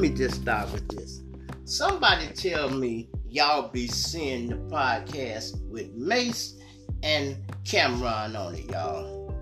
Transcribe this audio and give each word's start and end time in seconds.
me 0.00 0.08
just 0.08 0.40
start 0.42 0.72
with 0.72 0.88
this. 0.88 1.20
Somebody 1.66 2.26
tell 2.28 2.70
me 2.70 3.10
y'all 3.28 3.68
be 3.68 3.86
seeing 3.86 4.48
the 4.48 4.56
podcast 4.74 5.62
with 5.68 5.92
Mase 5.92 6.58
and 7.02 7.36
Cam'ron 7.64 8.34
on 8.34 8.54
it, 8.54 8.70
y'all. 8.70 9.34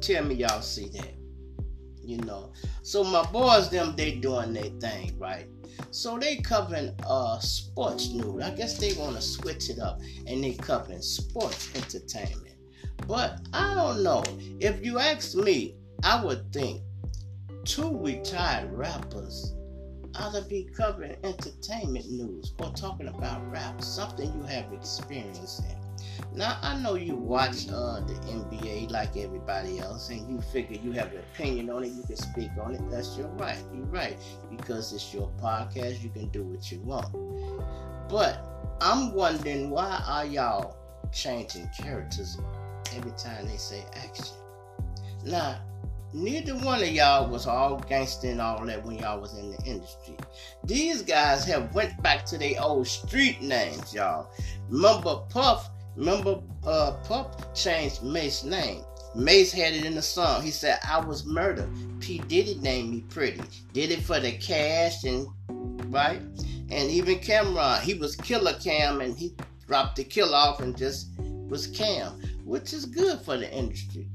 Tell 0.00 0.24
me 0.24 0.36
y'all 0.36 0.62
see 0.62 0.88
that. 0.90 1.12
You 2.04 2.18
know. 2.18 2.52
So 2.82 3.02
my 3.02 3.28
boys 3.32 3.68
them 3.68 3.96
they 3.96 4.12
doing 4.12 4.52
their 4.52 4.70
thing, 4.80 5.18
right? 5.18 5.46
So 5.90 6.18
they 6.18 6.36
covering 6.36 6.94
uh 7.04 7.40
sports 7.40 8.10
news. 8.10 8.44
I 8.44 8.50
guess 8.50 8.78
they 8.78 8.92
want 8.92 9.16
to 9.16 9.22
switch 9.22 9.70
it 9.70 9.80
up 9.80 10.00
and 10.28 10.44
they 10.44 10.52
covering 10.52 11.02
sports 11.02 11.68
entertainment. 11.74 12.56
But 13.08 13.40
I 13.52 13.74
don't 13.74 14.04
know. 14.04 14.22
If 14.60 14.84
you 14.84 15.00
ask 15.00 15.34
me, 15.34 15.74
I 16.04 16.24
would 16.24 16.52
think 16.52 16.82
two 17.64 17.98
retired 17.98 18.72
rappers 18.72 19.52
to 20.14 20.44
be 20.48 20.68
covering 20.76 21.16
entertainment 21.24 22.10
news 22.10 22.52
or 22.58 22.70
talking 22.70 23.08
about 23.08 23.50
rap, 23.50 23.82
something 23.82 24.32
you 24.32 24.42
have 24.44 24.72
experience 24.72 25.62
in. 25.68 25.76
Now 26.34 26.58
I 26.62 26.76
know 26.78 26.94
you 26.94 27.16
watch 27.16 27.68
uh, 27.68 28.00
the 28.00 28.14
NBA 28.26 28.90
like 28.90 29.16
everybody 29.16 29.78
else, 29.78 30.10
and 30.10 30.28
you 30.30 30.40
figure 30.40 30.78
you 30.80 30.92
have 30.92 31.12
an 31.12 31.18
opinion 31.32 31.70
on 31.70 31.84
it, 31.84 31.88
you 31.88 32.02
can 32.02 32.16
speak 32.16 32.50
on 32.62 32.74
it. 32.74 32.90
That's 32.90 33.16
your 33.16 33.28
right. 33.28 33.58
You're 33.74 33.86
right 33.86 34.16
because 34.56 34.92
it's 34.92 35.12
your 35.12 35.30
podcast. 35.40 36.02
You 36.02 36.10
can 36.10 36.28
do 36.28 36.42
what 36.44 36.70
you 36.70 36.80
want. 36.80 37.12
But 38.08 38.44
I'm 38.80 39.12
wondering 39.12 39.70
why 39.70 40.02
are 40.06 40.26
y'all 40.26 40.76
changing 41.12 41.68
characters 41.76 42.38
every 42.94 43.12
time 43.12 43.46
they 43.46 43.56
say 43.56 43.84
action? 43.94 44.36
Now 45.24 45.60
neither 46.12 46.54
one 46.56 46.82
of 46.82 46.88
y'all 46.88 47.30
was 47.30 47.46
all 47.46 47.78
gangster 47.88 48.28
and 48.28 48.40
all 48.40 48.64
that 48.64 48.84
when 48.84 48.98
y'all 48.98 49.20
was 49.20 49.36
in 49.38 49.50
the 49.52 49.62
industry. 49.64 50.16
These 50.64 51.02
guys 51.02 51.44
have 51.44 51.74
went 51.74 52.02
back 52.02 52.24
to 52.26 52.38
their 52.38 52.60
old 52.60 52.86
street 52.86 53.40
names, 53.42 53.94
y'all. 53.94 54.30
Remember 54.68 55.22
Puff? 55.28 55.70
Remember 55.96 56.40
uh, 56.64 56.92
Puff 57.04 57.54
changed 57.54 58.02
Mase's 58.02 58.44
name. 58.44 58.84
Mase 59.14 59.50
had 59.52 59.74
it 59.74 59.84
in 59.84 59.94
the 59.94 60.02
song. 60.02 60.42
He 60.42 60.50
said, 60.50 60.78
I 60.88 61.04
was 61.04 61.26
murdered. 61.26 61.68
P. 62.00 62.18
Diddy 62.18 62.54
named 62.60 62.90
me 62.90 63.00
pretty. 63.08 63.42
Did 63.72 63.90
it 63.90 64.02
for 64.02 64.20
the 64.20 64.32
cash 64.32 65.02
and 65.04 65.26
right? 65.92 66.22
And 66.70 66.90
even 66.90 67.18
Cam'ron, 67.18 67.80
he 67.80 67.94
was 67.94 68.14
Killer 68.14 68.54
Cam 68.54 69.00
and 69.00 69.18
he 69.18 69.34
dropped 69.66 69.96
the 69.96 70.04
kill 70.04 70.34
off 70.34 70.60
and 70.60 70.76
just 70.76 71.10
was 71.18 71.66
Cam, 71.66 72.12
which 72.44 72.72
is 72.72 72.86
good 72.86 73.20
for 73.20 73.36
the 73.36 73.52
industry. 73.52 74.08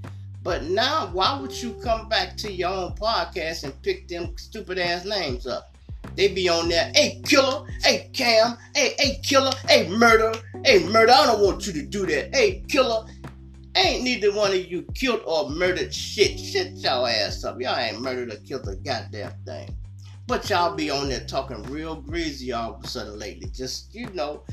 But 0.45 0.65
now, 0.65 1.07
why 1.11 1.39
would 1.39 1.59
you 1.59 1.73
come 1.81 2.07
back 2.07 2.37
to 2.37 2.51
your 2.51 2.69
own 2.69 2.91
podcast 2.91 3.63
and 3.63 3.81
pick 3.81 4.07
them 4.07 4.37
stupid 4.37 4.77
ass 4.77 5.03
names 5.03 5.47
up? 5.47 5.75
They 6.15 6.27
be 6.27 6.47
on 6.47 6.69
there, 6.69 6.91
hey 6.93 7.19
killer, 7.25 7.65
hey 7.81 8.11
cam, 8.13 8.55
hey 8.75 8.93
hey 8.99 9.19
killer, 9.23 9.51
hey 9.67 9.89
murder, 9.89 10.33
hey 10.63 10.87
murder. 10.87 11.13
I 11.13 11.25
don't 11.25 11.41
want 11.43 11.65
you 11.65 11.73
to 11.73 11.81
do 11.81 12.05
that. 12.05 12.35
Hey 12.35 12.63
killer, 12.67 13.07
ain't 13.75 14.03
neither 14.03 14.31
one 14.31 14.51
of 14.51 14.63
you 14.67 14.83
killed 14.93 15.23
or 15.25 15.49
murdered 15.49 15.91
shit. 15.91 16.39
Shit 16.39 16.73
y'all 16.73 17.07
ass 17.07 17.43
up. 17.43 17.59
Y'all 17.59 17.75
ain't 17.75 17.99
murdered 18.01 18.31
or 18.31 18.37
killed 18.37 18.67
a 18.67 18.75
goddamn 18.75 19.33
thing. 19.47 19.75
But 20.27 20.47
y'all 20.51 20.75
be 20.75 20.91
on 20.91 21.09
there 21.09 21.25
talking 21.25 21.63
real 21.63 21.95
greasy 21.95 22.51
all 22.51 22.75
of 22.75 22.83
a 22.83 22.87
sudden 22.87 23.17
lately. 23.17 23.49
Just 23.49 23.95
you 23.95 24.11
know, 24.13 24.43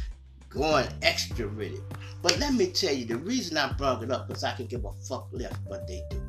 going 0.54 0.86
extra 1.02 1.48
with 1.48 1.72
it. 1.72 1.80
But 2.22 2.38
let 2.38 2.54
me 2.54 2.68
tell 2.68 2.94
you, 2.94 3.04
the 3.04 3.16
reason 3.16 3.56
I 3.56 3.72
brought 3.72 4.02
it 4.02 4.10
up 4.10 4.30
is 4.30 4.44
I 4.44 4.52
can 4.52 4.66
give 4.66 4.84
a 4.84 4.92
fuck 4.92 5.28
left 5.32 5.58
what 5.66 5.86
they 5.86 6.02
do. 6.10 6.20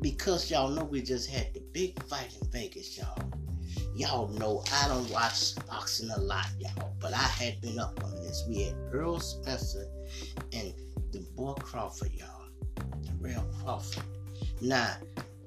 Because 0.00 0.50
y'all 0.50 0.68
know 0.68 0.84
we 0.84 1.02
just 1.02 1.30
had 1.30 1.52
the 1.54 1.60
big 1.72 2.00
fight 2.04 2.36
in 2.40 2.48
Vegas, 2.50 2.96
y'all. 2.96 3.18
Y'all 3.94 4.28
know 4.28 4.62
I 4.72 4.86
don't 4.88 5.10
watch 5.10 5.54
boxing 5.66 6.10
a 6.10 6.20
lot, 6.20 6.46
y'all, 6.58 6.94
but 7.00 7.12
I 7.12 7.16
had 7.16 7.60
been 7.60 7.78
up 7.78 8.02
on 8.04 8.14
this. 8.16 8.44
We 8.48 8.62
had 8.62 8.74
Errol 8.92 9.18
Spencer 9.18 9.86
and 10.52 10.72
the 11.10 11.20
boy 11.36 11.54
Crawford, 11.54 12.12
y'all. 12.12 12.46
The 12.76 13.10
real 13.18 13.44
Crawford. 13.60 14.04
Now, 14.60 14.94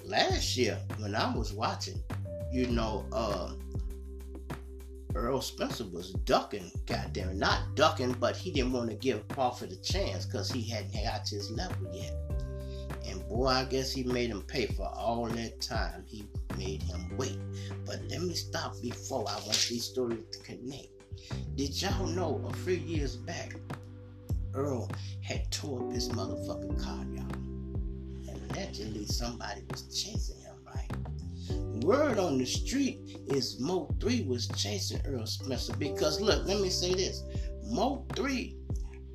last 0.03 0.57
year 0.57 0.78
when 0.97 1.16
I 1.16 1.34
was 1.34 1.53
watching, 1.53 2.01
you 2.51 2.68
know, 2.68 3.06
uh, 3.13 3.51
Errol 5.16 5.41
Spencer 5.41 5.85
was 5.85 6.13
ducking, 6.25 6.72
goddamn, 6.85 7.38
not 7.38 7.75
ducking, 7.75 8.13
but 8.19 8.35
he 8.35 8.51
didn't 8.51 8.72
want 8.72 8.89
to 8.89 8.95
give 8.95 9.27
Crawford 9.27 9.72
a 9.72 9.75
chance 9.77 10.25
because 10.25 10.49
he 10.49 10.61
hadn't 10.61 10.94
got 10.94 11.25
to 11.25 11.35
his 11.35 11.51
level 11.51 11.94
yet. 11.94 12.13
And 13.05 13.27
boy, 13.27 13.47
I 13.47 13.66
guess 13.66 13.91
he 13.91 14.03
made 14.03 14.29
him 14.29 14.44
pay 14.44 14.67
for 14.67 14.88
all 14.88 15.25
that 15.25 15.61
time. 15.61 16.05
He 16.07 16.25
made 16.57 16.83
him 16.83 17.17
wait. 17.17 17.38
But 17.85 18.01
let 18.09 18.21
me 18.21 18.33
stop 18.33 18.79
before 18.81 19.25
I 19.27 19.33
want 19.33 19.67
these 19.69 19.85
stories 19.85 20.23
to 20.31 20.39
connect. 20.39 20.88
Did 21.55 21.81
y'all 21.81 22.07
know 22.07 22.41
a 22.50 22.53
few 22.57 22.75
years 22.75 23.17
back, 23.17 23.55
Earl 24.53 24.89
had 25.21 25.51
tore 25.51 25.83
up 25.83 25.94
his 25.94 26.09
motherfucking 26.09 26.81
car, 26.81 27.05
y'all? 27.13 27.33
And 28.29 28.51
allegedly 28.51 29.05
somebody 29.05 29.61
was 29.69 29.83
chasing? 29.83 30.41
Word 31.84 32.19
on 32.19 32.38
the 32.38 32.45
street 32.45 33.00
is 33.28 33.59
Mo 33.59 33.94
3 34.00 34.23
was 34.23 34.47
chasing 34.50 35.01
Earl 35.06 35.25
Spencer 35.25 35.75
because 35.78 36.22
look, 36.22 36.45
let 36.45 36.62
me 36.62 36.69
say 36.69 36.94
this. 36.94 37.23
Mo 37.63 38.06
3, 38.16 38.56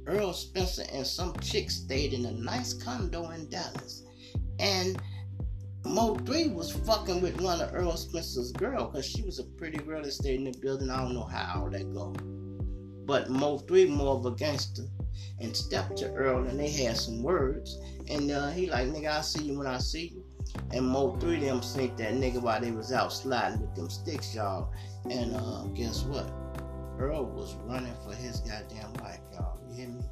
Earl 0.07 0.33
Spencer 0.33 0.85
and 0.93 1.07
some 1.07 1.35
chick 1.41 1.71
stayed 1.71 2.13
in 2.13 2.25
a 2.25 2.33
nice 2.33 2.75
condo 2.75 3.31
in 3.31 3.49
Dallas. 3.49 4.05
And 4.59 5.01
Mo 5.85 6.17
3 6.27 6.49
was 6.49 6.73
fucking 6.73 7.21
with 7.21 7.41
one 7.41 7.61
of 7.61 7.73
Earl 7.73 7.97
Spencer's 7.97 8.53
girl 8.53 8.89
because 8.89 9.07
she 9.07 9.23
was 9.23 9.39
a 9.39 9.45
pretty 9.45 9.79
girl 9.79 10.03
that 10.03 10.13
stayed 10.13 10.41
in 10.41 10.51
the 10.51 10.59
building. 10.59 10.91
I 10.91 10.99
don't 10.99 11.15
know 11.15 11.25
how 11.25 11.63
all 11.63 11.71
that 11.71 11.93
go. 11.95 12.13
But 13.07 13.31
Mo 13.31 13.59
3 13.59 13.87
more 13.87 14.17
of 14.17 14.27
a 14.27 14.33
gangster 14.33 14.87
and 15.41 15.57
stepped 15.57 15.97
to 15.99 16.13
Earl 16.13 16.47
and 16.49 16.59
they 16.59 16.71
had 16.71 16.97
some 16.97 17.23
words. 17.23 17.79
And 18.09 18.31
uh, 18.31 18.51
he 18.51 18.69
like, 18.69 18.89
nigga, 18.89 19.19
I 19.19 19.21
see 19.21 19.45
you 19.45 19.59
when 19.59 19.67
I 19.67 19.79
see 19.79 20.09
you. 20.09 20.26
And 20.73 20.87
Mo 20.87 21.17
three 21.19 21.37
of 21.37 21.43
them 21.43 21.63
seen 21.63 21.97
that 21.97 22.15
nigga 22.15 22.41
while 22.41 22.61
they 22.61 22.73
was 22.73 22.93
out 22.93 23.13
sliding 23.13 23.61
with 23.61 23.75
them 23.75 23.91
sticks, 23.91 24.35
y'all. 24.35 24.73
And 25.11 25.35
uh, 25.35 25.65
guess 25.75 26.03
what? 26.05 26.31
Earl 26.99 27.27
was 27.27 27.55
running 27.67 27.95
for 28.05 28.15
his 28.15 28.41
goddamn 28.41 28.93
life, 29.03 29.21
y'all. 29.33 29.59
You 29.69 29.77
hear 29.77 29.89
me? 29.89 30.03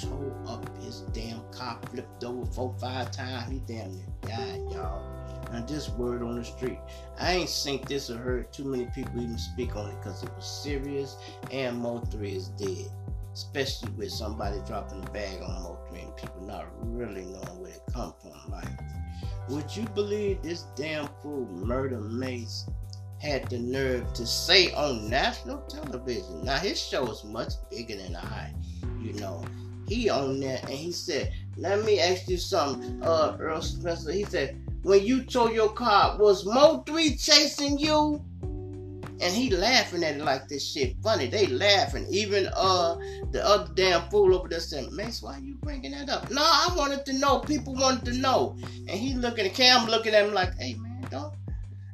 Tore 0.00 0.34
up 0.48 0.68
his 0.82 1.02
damn 1.12 1.40
car, 1.52 1.78
flipped 1.90 2.24
over 2.24 2.44
four, 2.46 2.74
five 2.80 3.10
times. 3.12 3.52
He 3.52 3.60
damn 3.60 3.94
near 3.94 4.06
died, 4.22 4.62
y'all. 4.72 5.14
Now 5.52 5.64
this 5.66 5.88
word 5.90 6.22
on 6.22 6.36
the 6.36 6.44
street. 6.44 6.80
I 7.18 7.34
ain't 7.34 7.48
seen 7.48 7.84
this 7.86 8.10
or 8.10 8.18
heard 8.18 8.52
too 8.52 8.64
many 8.64 8.86
people 8.86 9.20
even 9.22 9.38
speak 9.38 9.76
on 9.76 9.90
it 9.90 9.96
because 10.02 10.22
it 10.24 10.30
was 10.34 10.44
serious 10.44 11.16
and 11.52 11.78
Mo 11.78 12.00
3 12.10 12.32
is 12.32 12.48
dead. 12.48 12.90
Especially 13.32 13.90
with 13.92 14.10
somebody 14.10 14.58
dropping 14.66 15.00
the 15.00 15.10
bag 15.10 15.42
on 15.42 15.62
Mo 15.62 15.78
3 15.90 16.00
and 16.00 16.16
people 16.16 16.40
not 16.42 16.66
really 16.82 17.24
knowing 17.26 17.60
where 17.60 17.70
it 17.70 17.82
come 17.92 18.14
from, 18.20 18.52
right? 18.52 18.66
Would 19.48 19.76
you 19.76 19.86
believe 19.94 20.42
this 20.42 20.64
damn 20.74 21.06
fool 21.22 21.46
Murder 21.46 22.00
Mase 22.00 22.66
had 23.18 23.48
the 23.50 23.58
nerve 23.58 24.10
to 24.14 24.26
say 24.26 24.72
on 24.72 25.10
national 25.10 25.58
television? 25.62 26.44
Now 26.44 26.56
his 26.56 26.80
show 26.80 27.06
is 27.10 27.24
much 27.24 27.52
bigger 27.70 27.96
than 27.96 28.16
I, 28.16 28.54
you 29.02 29.12
know. 29.14 29.44
He 29.86 30.08
on 30.08 30.40
there 30.40 30.60
and 30.62 30.70
he 30.70 30.92
said, 30.92 31.30
"Let 31.58 31.84
me 31.84 32.00
ask 32.00 32.26
you 32.26 32.38
something, 32.38 33.02
uh, 33.02 33.36
Earl 33.38 33.60
Spencer." 33.60 34.12
He 34.12 34.24
said, 34.24 34.56
"When 34.82 35.04
you 35.04 35.24
tore 35.24 35.52
your 35.52 35.68
car, 35.68 36.16
was 36.18 36.46
Mo 36.46 36.82
three 36.86 37.14
chasing 37.14 37.78
you?" 37.78 38.24
And 39.20 39.32
he 39.32 39.50
laughing 39.50 40.02
at 40.02 40.16
it 40.16 40.24
like 40.24 40.48
this 40.48 40.66
shit 40.66 40.96
funny. 41.02 41.28
They 41.28 41.46
laughing. 41.46 42.06
Even 42.10 42.48
uh 42.54 42.96
the 43.30 43.44
other 43.46 43.70
damn 43.74 44.08
fool 44.10 44.34
over 44.34 44.48
there 44.48 44.60
said, 44.60 44.90
Mase, 44.92 45.22
why 45.22 45.38
you 45.38 45.54
bringing 45.62 45.92
that 45.92 46.08
up? 46.08 46.30
No, 46.30 46.42
I 46.42 46.72
wanted 46.76 47.06
to 47.06 47.12
know. 47.12 47.38
People 47.38 47.74
wanted 47.74 48.04
to 48.06 48.14
know. 48.14 48.56
And 48.88 48.90
he 48.90 49.14
looking 49.14 49.46
at 49.46 49.54
Cam 49.54 49.86
looking 49.86 50.14
at 50.14 50.26
him 50.26 50.34
like, 50.34 50.54
hey 50.58 50.74
man, 50.74 51.06
don't 51.10 51.34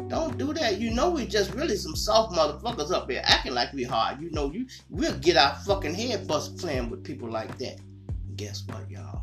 don't 0.08 0.38
do 0.38 0.52
that. 0.55 0.81
You 0.81 0.90
know 0.90 1.11
we 1.11 1.26
just 1.26 1.55
really 1.55 1.76
some 1.76 1.94
soft 1.94 2.34
motherfuckers 2.34 2.90
up 2.90 3.11
here 3.11 3.22
acting 3.25 3.55
like 3.55 3.72
we 3.72 3.84
hard. 3.84 4.20
You 4.20 4.31
know 4.31 4.50
you 4.50 4.67
we'll 4.88 5.17
get 5.19 5.37
our 5.37 5.55
fucking 5.67 5.94
head 5.94 6.26
bust 6.26 6.58
playing 6.58 6.90
with 6.90 7.05
people 7.05 7.28
like 7.28 7.56
that. 7.58 7.78
guess 8.37 8.64
what, 8.67 8.90
y'all? 8.90 9.22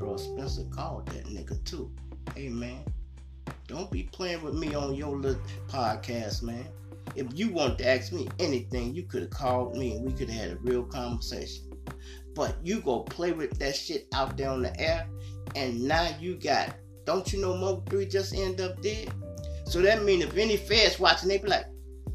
Earl 0.00 0.16
Spencer 0.16 0.64
called 0.70 1.06
that 1.08 1.24
nigga 1.26 1.62
too. 1.64 1.90
Hey 2.34 2.48
man, 2.48 2.84
don't 3.66 3.90
be 3.90 4.04
playing 4.04 4.42
with 4.42 4.54
me 4.54 4.74
on 4.74 4.94
your 4.94 5.16
little 5.16 5.42
podcast, 5.66 6.42
man. 6.42 6.64
If 7.14 7.26
you 7.34 7.50
wanted 7.50 7.78
to 7.78 7.88
ask 7.88 8.12
me 8.12 8.28
anything, 8.38 8.94
you 8.94 9.04
could 9.04 9.22
have 9.22 9.30
called 9.30 9.76
me 9.76 9.96
and 9.96 10.04
we 10.04 10.12
could 10.12 10.30
have 10.30 10.40
had 10.40 10.50
a 10.52 10.60
real 10.60 10.84
conversation. 10.84 11.70
But 12.34 12.56
you 12.62 12.80
go 12.80 13.00
play 13.00 13.32
with 13.32 13.58
that 13.58 13.74
shit 13.74 14.06
out 14.12 14.36
there 14.36 14.50
on 14.50 14.62
the 14.62 14.80
air, 14.80 15.08
and 15.56 15.82
now 15.82 16.08
you 16.20 16.36
got, 16.36 16.74
don't 17.04 17.32
you 17.32 17.40
know 17.40 17.56
Mo 17.56 17.82
3 17.88 18.06
just 18.06 18.34
end 18.34 18.60
up 18.60 18.80
dead? 18.80 19.12
So 19.64 19.80
that 19.82 20.04
means 20.04 20.24
if 20.24 20.36
any 20.36 20.56
feds 20.56 21.00
watching, 21.00 21.28
they 21.28 21.38
be 21.38 21.48
like, 21.48 21.66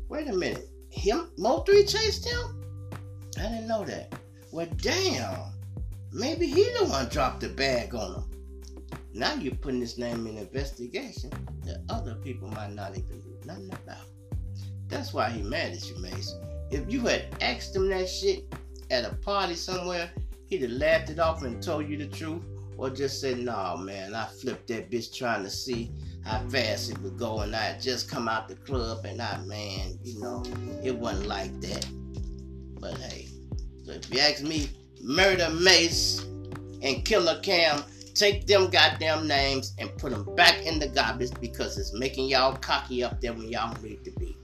wait 0.07 0.27
a 0.27 0.33
minute, 0.33 0.69
him, 0.89 1.31
Mo 1.37 1.59
3 1.61 1.85
chased 1.85 2.25
him? 2.25 2.61
I 3.37 3.43
didn't 3.43 3.67
know 3.67 3.83
that. 3.85 4.13
Well, 4.51 4.67
damn. 4.77 5.51
Maybe 6.11 6.45
he 6.45 6.63
the 6.79 6.85
one 6.85 7.09
dropped 7.09 7.41
the 7.41 7.49
bag 7.49 7.95
on 7.95 8.15
him. 8.15 8.23
Now 9.13 9.33
you're 9.33 9.55
putting 9.55 9.81
his 9.81 9.97
name 9.97 10.25
in 10.27 10.37
investigation 10.37 11.31
that 11.65 11.83
other 11.89 12.15
people 12.15 12.47
might 12.49 12.71
not 12.73 12.91
even 12.91 13.19
do 13.21 13.35
nothing 13.45 13.71
about. 13.83 14.05
That's 14.87 15.13
why 15.13 15.29
he 15.29 15.41
mad 15.41 15.73
at 15.73 15.89
you, 15.89 15.97
Mase. 15.97 16.35
If 16.71 16.91
you 16.91 17.01
had 17.01 17.35
asked 17.41 17.75
him 17.75 17.89
that 17.89 18.09
shit 18.09 18.53
at 18.91 19.05
a 19.05 19.15
party 19.15 19.55
somewhere, 19.55 20.11
he'd 20.47 20.61
have 20.61 20.71
laughed 20.71 21.09
it 21.09 21.19
off 21.19 21.43
and 21.43 21.61
told 21.61 21.87
you 21.87 21.97
the 21.97 22.07
truth. 22.07 22.43
Or 22.75 22.89
just 22.89 23.21
said, 23.21 23.37
nah, 23.37 23.75
man, 23.77 24.15
I 24.15 24.25
flipped 24.25 24.67
that 24.69 24.89
bitch 24.89 25.15
trying 25.15 25.43
to 25.43 25.49
see 25.49 25.91
how 26.25 26.39
fast 26.49 26.89
it 26.91 26.97
would 26.99 27.17
go. 27.17 27.41
And 27.41 27.55
I 27.55 27.77
just 27.79 28.09
come 28.09 28.27
out 28.27 28.47
the 28.47 28.55
club 28.55 29.05
and 29.05 29.21
I, 29.21 29.37
man, 29.45 29.99
you 30.03 30.19
know, 30.19 30.43
it 30.83 30.95
wasn't 30.95 31.27
like 31.27 31.61
that. 31.61 31.85
But 32.79 32.97
hey, 32.97 33.27
so 33.85 33.91
if 33.91 34.11
you 34.11 34.19
ask 34.19 34.41
me, 34.41 34.69
Murder 35.01 35.49
Mase 35.51 36.25
and 36.81 37.05
Killer 37.05 37.39
Cam, 37.41 37.83
take 38.15 38.47
them 38.47 38.69
goddamn 38.69 39.27
names 39.27 39.73
and 39.77 39.95
put 39.97 40.11
them 40.11 40.25
back 40.35 40.65
in 40.65 40.79
the 40.79 40.87
garbage 40.87 41.31
because 41.39 41.77
it's 41.77 41.93
making 41.93 42.27
y'all 42.27 42.55
cocky 42.57 43.03
up 43.03 43.21
there 43.21 43.33
when 43.33 43.49
y'all 43.49 43.75
need 43.81 44.03
to 44.03 44.11
be. 44.11 44.35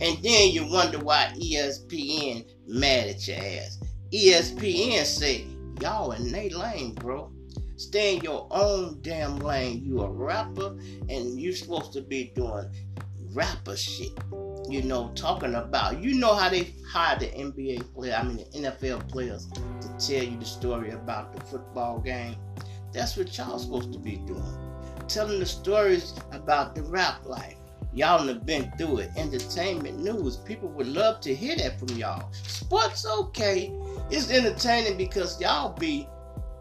And 0.00 0.22
then 0.22 0.50
you 0.50 0.66
wonder 0.70 0.98
why 0.98 1.32
ESPN 1.36 2.48
mad 2.66 3.08
at 3.08 3.26
your 3.26 3.36
ass. 3.36 3.78
ESPN 4.12 5.04
say, 5.04 5.46
y'all 5.80 6.12
in 6.12 6.30
they 6.30 6.48
lane, 6.50 6.94
bro. 6.94 7.32
Stay 7.76 8.16
in 8.16 8.22
your 8.22 8.48
own 8.50 8.98
damn 9.02 9.38
lane. 9.38 9.84
You 9.84 10.00
a 10.00 10.10
rapper 10.10 10.76
and 11.08 11.40
you 11.40 11.52
supposed 11.52 11.92
to 11.92 12.00
be 12.00 12.32
doing 12.34 12.68
rapper 13.32 13.76
shit. 13.76 14.12
You 14.68 14.82
know, 14.82 15.12
talking 15.14 15.54
about 15.54 16.02
you 16.02 16.14
know 16.14 16.34
how 16.34 16.48
they 16.48 16.74
hire 16.86 17.18
the 17.18 17.26
NBA 17.26 17.94
player, 17.94 18.14
I 18.14 18.22
mean 18.22 18.38
the 18.38 18.44
NFL 18.44 19.08
players 19.08 19.46
to 19.46 19.88
tell 19.98 20.24
you 20.24 20.38
the 20.38 20.44
story 20.44 20.90
about 20.90 21.34
the 21.34 21.40
football 21.44 22.00
game. 22.00 22.36
That's 22.92 23.16
what 23.16 23.36
y'all 23.36 23.58
supposed 23.58 23.92
to 23.92 23.98
be 23.98 24.16
doing. 24.16 24.42
Telling 25.06 25.38
the 25.38 25.46
stories 25.46 26.14
about 26.32 26.74
the 26.74 26.82
rap 26.82 27.24
life. 27.24 27.57
Y'all 27.98 28.28
have 28.28 28.46
been 28.46 28.70
through 28.78 28.98
it. 28.98 29.10
Entertainment 29.16 29.98
news. 29.98 30.36
People 30.36 30.68
would 30.68 30.86
love 30.86 31.20
to 31.20 31.34
hear 31.34 31.56
that 31.56 31.80
from 31.80 31.88
y'all. 31.96 32.32
Sports 32.32 33.04
okay. 33.04 33.72
It's 34.08 34.30
entertaining 34.30 34.96
because 34.96 35.40
y'all 35.40 35.72
be 35.72 36.06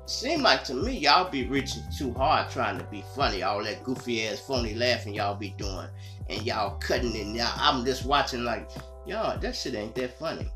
seem 0.08 0.42
like 0.42 0.64
to 0.64 0.74
me 0.74 0.98
y'all 0.98 1.30
be 1.30 1.46
reaching 1.46 1.84
too 1.96 2.12
hard 2.14 2.50
trying 2.50 2.80
to 2.80 2.84
be 2.86 3.04
funny. 3.14 3.44
All 3.44 3.64
that 3.64 3.84
goofy 3.84 4.26
ass 4.26 4.40
phony 4.40 4.74
laughing 4.74 5.14
y'all 5.14 5.36
be 5.36 5.54
doing. 5.60 5.88
And 6.28 6.42
y'all 6.42 6.80
cutting 6.80 7.16
it. 7.16 7.28
Y'all, 7.28 7.54
I'm 7.56 7.86
just 7.86 8.04
watching 8.04 8.44
like, 8.44 8.72
y'all, 9.06 9.38
that 9.38 9.56
shit 9.56 9.76
ain't 9.76 9.94
that 9.94 10.18
funny. 10.18 10.52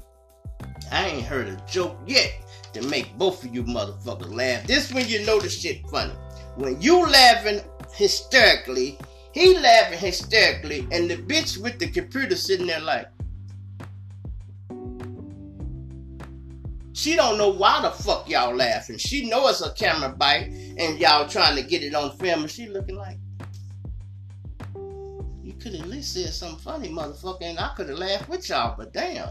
I 0.92 1.10
ain't 1.10 1.28
heard 1.28 1.48
a 1.48 1.64
joke 1.70 1.96
yet 2.08 2.34
to 2.74 2.82
make 2.88 3.16
both 3.20 3.46
of 3.46 3.54
you 3.54 3.64
motherfuckers 3.66 4.34
laugh. 4.34 4.66
This 4.66 4.92
when 4.92 5.08
you 5.08 5.24
know 5.28 5.40
the 5.40 5.48
shit 5.48 5.88
funny. 5.90 6.14
When 6.56 6.82
you 6.82 7.06
laughing 7.06 7.62
hysterically, 7.94 8.98
he 9.34 9.58
laughing 9.58 10.00
hysterically, 10.00 10.88
and 10.92 11.10
the 11.10 11.18
bitch 11.18 11.58
with 11.58 11.80
the 11.80 11.88
computer 11.88 12.36
sitting 12.36 12.68
there 12.68 12.82
like, 12.82 13.08
She 17.02 17.16
don't 17.16 17.40
know 17.40 17.50
why 17.50 17.82
the 17.82 17.90
fuck 17.90 18.30
y'all 18.30 18.56
laughing. 18.56 19.00
She 19.00 19.28
know 19.28 19.48
it's 19.48 19.62
a 19.62 19.74
camera 19.74 20.10
bite 20.10 20.52
and 20.78 21.00
y'all 21.00 21.28
trying 21.28 21.56
to 21.56 21.64
get 21.64 21.82
it 21.84 21.96
on 21.96 22.16
film 22.18 22.42
and 22.42 22.52
she 22.52 22.68
looking 22.68 22.96
like 22.96 23.18
you 25.42 25.54
could 25.54 25.74
at 25.74 25.88
least 25.88 26.14
said 26.14 26.30
something 26.30 26.60
funny, 26.60 26.90
motherfucker, 26.90 27.42
and 27.42 27.58
I 27.58 27.74
could 27.76 27.90
have 27.90 27.98
laughed 27.98 28.30
with 28.30 28.48
y'all, 28.48 28.76
but 28.78 28.94
damn. 28.94 29.30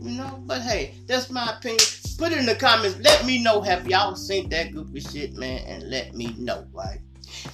You 0.00 0.18
know, 0.18 0.42
but 0.44 0.60
hey, 0.60 0.94
that's 1.06 1.30
my 1.30 1.56
opinion. 1.56 1.78
Put 2.18 2.32
it 2.32 2.38
in 2.38 2.46
the 2.46 2.56
comments. 2.56 2.98
Let 2.98 3.24
me 3.24 3.40
know 3.40 3.60
have 3.60 3.88
y'all 3.88 4.16
seen 4.16 4.48
that 4.48 4.72
goofy 4.72 4.98
shit, 4.98 5.34
man, 5.34 5.62
and 5.68 5.88
let 5.88 6.14
me 6.14 6.34
know, 6.36 6.66
right? 6.72 6.98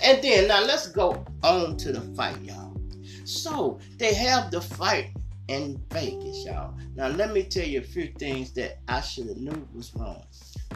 And 0.03 0.23
then 0.23 0.49
now 0.49 0.63
let's 0.63 0.89
go 0.89 1.25
on 1.43 1.77
to 1.79 1.93
the 1.93 2.01
fight, 2.15 2.41
y'all. 2.43 2.77
So 3.25 3.79
they 3.99 4.15
have 4.15 4.51
the 4.51 4.61
fight 4.61 5.11
in 5.49 5.81
Vegas, 5.91 6.45
y'all. 6.45 6.75
Now 6.95 7.09
let 7.09 7.33
me 7.33 7.43
tell 7.43 7.67
you 7.67 7.81
a 7.81 7.85
few 7.85 8.13
things 8.19 8.53
that 8.55 8.79
I 8.89 9.01
should 9.01 9.29
have 9.29 9.37
knew 9.37 9.69
was 9.75 9.95
wrong. 9.95 10.25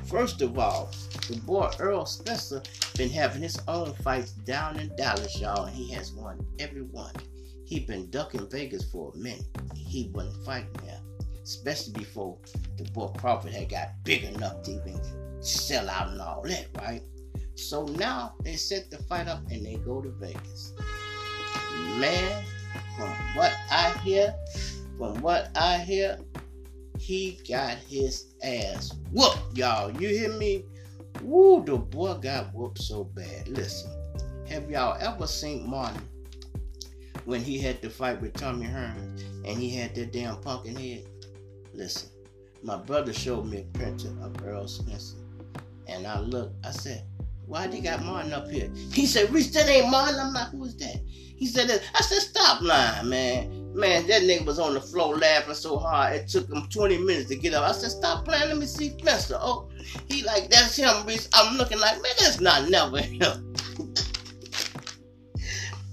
First 0.04 0.42
of 0.42 0.58
all, 0.58 0.90
the 1.28 1.36
boy 1.38 1.70
Earl 1.78 2.06
Spencer 2.06 2.62
been 2.96 3.10
having 3.10 3.42
his 3.42 3.58
own 3.66 3.94
fights 3.94 4.32
down 4.32 4.78
in 4.78 4.94
Dallas, 4.96 5.40
y'all, 5.40 5.64
and 5.64 5.74
he 5.74 5.90
has 5.92 6.12
won 6.12 6.44
every 6.58 6.82
one. 6.82 7.14
He 7.64 7.80
been 7.80 8.08
ducking 8.10 8.48
Vegas 8.48 8.84
for 8.90 9.12
a 9.12 9.18
minute. 9.18 9.44
He 9.74 10.10
wasn't 10.14 10.44
fighting 10.44 10.72
there 10.84 11.00
especially 11.46 11.92
before 11.92 12.36
the 12.76 12.84
boy 12.90 13.06
Crawford 13.18 13.52
had 13.52 13.68
got 13.68 13.90
big 14.02 14.24
enough 14.24 14.62
to 14.62 14.72
even 14.72 15.00
sell 15.40 15.88
out 15.88 16.08
and 16.08 16.20
all 16.20 16.42
that, 16.42 16.66
right? 16.76 17.02
So 17.56 17.86
now 17.86 18.34
they 18.42 18.54
set 18.56 18.90
the 18.90 18.98
fight 18.98 19.28
up 19.28 19.40
and 19.50 19.64
they 19.64 19.76
go 19.76 20.02
to 20.02 20.10
Vegas. 20.10 20.72
Man, 21.98 22.44
from 22.96 23.10
what 23.34 23.52
I 23.70 23.92
hear, 24.04 24.34
from 24.98 25.20
what 25.22 25.50
I 25.56 25.78
hear, 25.78 26.18
he 26.98 27.40
got 27.48 27.76
his 27.88 28.34
ass 28.42 28.94
whooped, 29.12 29.56
y'all. 29.56 29.90
You 30.00 30.08
hear 30.08 30.32
me? 30.32 30.64
Woo, 31.22 31.64
the 31.64 31.76
boy 31.76 32.14
got 32.14 32.54
whooped 32.54 32.80
so 32.80 33.04
bad. 33.04 33.48
Listen, 33.48 33.90
have 34.48 34.70
y'all 34.70 34.96
ever 35.00 35.26
seen 35.26 35.68
Martin 35.68 36.02
when 37.24 37.42
he 37.42 37.58
had 37.58 37.80
to 37.82 37.90
fight 37.90 38.20
with 38.20 38.34
Tommy 38.34 38.66
Hearns 38.66 39.22
and 39.46 39.58
he 39.58 39.70
had 39.70 39.94
that 39.94 40.12
damn 40.12 40.36
pumpkin 40.42 40.76
head? 40.76 41.04
Listen, 41.72 42.10
my 42.62 42.76
brother 42.76 43.12
showed 43.12 43.46
me 43.46 43.58
a 43.58 43.78
picture 43.78 44.14
of 44.22 44.34
Earl 44.44 44.68
Spencer, 44.68 45.16
and 45.86 46.06
I 46.06 46.20
looked. 46.20 46.54
I 46.66 46.70
said, 46.70 47.04
"Why 47.46 47.66
they 47.66 47.80
got 47.80 48.04
Martin 48.04 48.32
up 48.32 48.48
here?" 48.48 48.70
He 48.92 49.06
said, 49.06 49.32
"Reese, 49.32 49.50
that 49.54 49.68
ain't 49.68 49.90
Martin." 49.90 50.18
I'm 50.20 50.32
like, 50.32 50.50
"Who 50.50 50.64
is 50.64 50.76
that?" 50.76 51.00
He 51.36 51.46
said, 51.46 51.70
"I 51.94 52.00
said, 52.00 52.20
stop 52.20 52.62
lying, 52.62 53.08
man." 53.08 53.74
Man, 53.74 54.06
that 54.06 54.22
nigga 54.22 54.46
was 54.46 54.58
on 54.58 54.72
the 54.72 54.80
floor 54.80 55.18
laughing 55.18 55.52
so 55.52 55.76
hard 55.76 56.14
it 56.14 56.28
took 56.28 56.48
him 56.48 56.66
20 56.70 56.96
minutes 56.96 57.28
to 57.28 57.36
get 57.36 57.52
up. 57.52 57.68
I 57.68 57.72
said, 57.72 57.90
"Stop 57.90 58.24
playing. 58.24 58.48
Let 58.48 58.56
me 58.56 58.64
see 58.64 58.96
Fester. 59.04 59.36
Oh, 59.38 59.68
he 60.08 60.22
like, 60.22 60.48
"That's 60.48 60.76
him." 60.76 61.04
Reese. 61.06 61.28
I'm 61.34 61.58
looking 61.58 61.78
like, 61.78 62.00
man, 62.00 62.12
that's 62.18 62.40
not 62.40 62.70
never 62.70 63.02
him. 63.02 63.54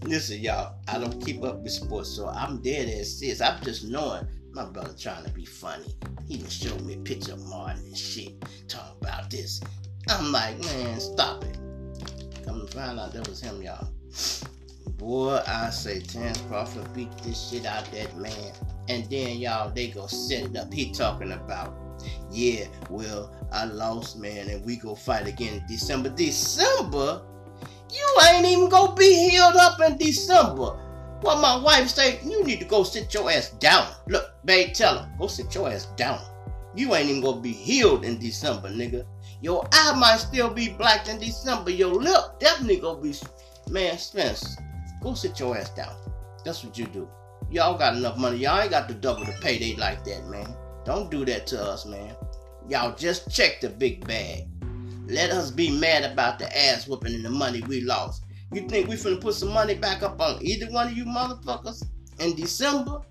Listen, 0.03 0.39
y'all, 0.39 0.75
I 0.87 0.97
don't 0.97 1.23
keep 1.25 1.43
up 1.43 1.59
with 1.61 1.73
sports, 1.73 2.09
so 2.09 2.29
I'm 2.29 2.61
dead 2.61 2.87
as 2.87 3.19
serious. 3.19 3.41
I'm 3.41 3.61
just 3.63 3.85
knowing 3.85 4.25
my 4.53 4.65
brother 4.65 4.93
trying 4.97 5.25
to 5.25 5.31
be 5.31 5.45
funny. 5.45 5.93
He 6.27 6.37
just 6.37 6.61
showed 6.63 6.81
me 6.81 6.93
a 6.93 6.97
picture 6.97 7.33
of 7.33 7.45
Martin 7.47 7.83
and 7.85 7.97
shit, 7.97 8.33
talking 8.67 8.95
about 9.01 9.29
this. 9.29 9.59
I'm 10.09 10.31
like, 10.31 10.59
man, 10.59 10.99
stop 10.99 11.43
it. 11.43 11.57
Come 12.45 12.67
to 12.67 12.73
find 12.73 12.99
out 12.99 13.13
that 13.13 13.27
was 13.27 13.41
him, 13.41 13.61
y'all. 13.61 13.87
Boy, 14.97 15.41
I 15.47 15.69
say 15.69 16.01
Terence 16.01 16.41
Crawford 16.47 16.93
beat 16.93 17.11
this 17.19 17.49
shit 17.49 17.65
out 17.65 17.89
that 17.91 18.15
man. 18.17 18.53
And 18.89 19.05
then 19.09 19.37
y'all, 19.37 19.69
they 19.69 19.87
go 19.87 20.07
it 20.07 20.55
up. 20.57 20.73
He 20.73 20.91
talking 20.91 21.31
about, 21.31 21.73
yeah, 22.31 22.65
well, 22.89 23.33
I 23.51 23.65
lost, 23.65 24.17
man, 24.19 24.49
and 24.49 24.63
we 24.65 24.75
go 24.75 24.93
fight 24.95 25.27
again 25.27 25.55
in 25.55 25.67
December. 25.67 26.09
December? 26.09 27.21
You 27.91 28.17
ain't 28.29 28.45
even 28.45 28.69
gonna 28.69 28.95
be 28.95 29.29
healed 29.29 29.55
up 29.55 29.79
in 29.81 29.97
December. 29.97 30.79
Well, 31.21 31.41
my 31.41 31.55
wife 31.57 31.87
say, 31.87 32.19
you 32.25 32.43
need 32.43 32.59
to 32.59 32.65
go 32.65 32.83
sit 32.83 33.13
your 33.13 33.31
ass 33.31 33.51
down. 33.51 33.87
Look, 34.07 34.25
babe, 34.43 34.73
tell 34.73 34.97
her, 34.97 35.09
go 35.17 35.27
sit 35.27 35.53
your 35.55 35.69
ass 35.69 35.85
down. 35.95 36.19
You 36.75 36.93
ain't 36.95 37.09
even 37.09 37.21
gonna 37.21 37.39
be 37.39 37.53
healed 37.53 38.03
in 38.03 38.19
December, 38.19 38.69
nigga. 38.69 39.05
Your 39.43 39.67
eye 39.73 39.93
might 39.99 40.19
still 40.21 40.49
be 40.49 40.69
black 40.69 41.09
in 41.09 41.19
December. 41.19 41.69
Your 41.69 41.93
lip 41.93 42.39
definitely 42.39 42.77
gonna 42.77 43.01
be, 43.01 43.13
man, 43.69 43.97
Spence, 43.97 44.55
go 45.01 45.13
sit 45.15 45.37
your 45.37 45.57
ass 45.57 45.69
down. 45.71 45.93
That's 46.45 46.63
what 46.63 46.77
you 46.77 46.85
do. 46.85 47.09
Y'all 47.51 47.77
got 47.77 47.97
enough 47.97 48.17
money. 48.17 48.37
Y'all 48.37 48.61
ain't 48.61 48.71
got 48.71 48.87
to 48.87 48.93
double 48.93 49.25
the 49.25 49.33
payday 49.41 49.75
like 49.75 50.05
that, 50.05 50.25
man. 50.27 50.47
Don't 50.85 51.11
do 51.11 51.25
that 51.25 51.45
to 51.47 51.61
us, 51.61 51.85
man. 51.85 52.15
Y'all 52.69 52.95
just 52.95 53.29
check 53.29 53.59
the 53.59 53.67
big 53.67 54.07
bag. 54.07 54.47
Let 55.07 55.31
us 55.31 55.51
be 55.51 55.77
mad 55.77 56.09
about 56.09 56.39
the 56.39 56.47
ass 56.57 56.87
whooping 56.87 57.13
and 57.13 57.25
the 57.25 57.29
money 57.29 57.61
we 57.67 57.81
lost. 57.81 58.23
You 58.53 58.69
think 58.69 58.87
we 58.87 58.95
finna 58.95 59.19
put 59.19 59.35
some 59.35 59.51
money 59.51 59.75
back 59.75 60.03
up 60.03 60.21
on 60.21 60.41
either 60.41 60.71
one 60.71 60.87
of 60.87 60.93
you 60.93 61.03
motherfuckers 61.03 61.83
in 62.19 62.33
December? 62.37 63.01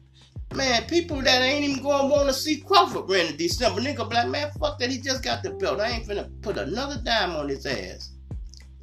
Man, 0.55 0.85
people 0.85 1.23
that 1.23 1.43
ain't 1.43 1.65
even 1.65 1.83
gonna 1.83 2.09
wanna 2.09 2.33
see 2.33 2.61
Crawford 2.61 3.09
win 3.09 3.29
in 3.29 3.37
December, 3.37 3.81
nigga, 3.81 4.09
black 4.09 4.29
man, 4.29 4.51
fuck 4.61 4.79
that, 4.79 4.91
he 4.91 4.99
just 4.99 5.23
got 5.23 5.43
the 5.43 5.51
belt. 5.51 5.81
I 5.81 5.91
ain't 5.91 6.07
finna 6.07 6.31
put 6.43 6.59
another 6.59 7.01
dime 7.03 7.37
on 7.37 7.49
his 7.49 7.65
ass. 7.65 8.13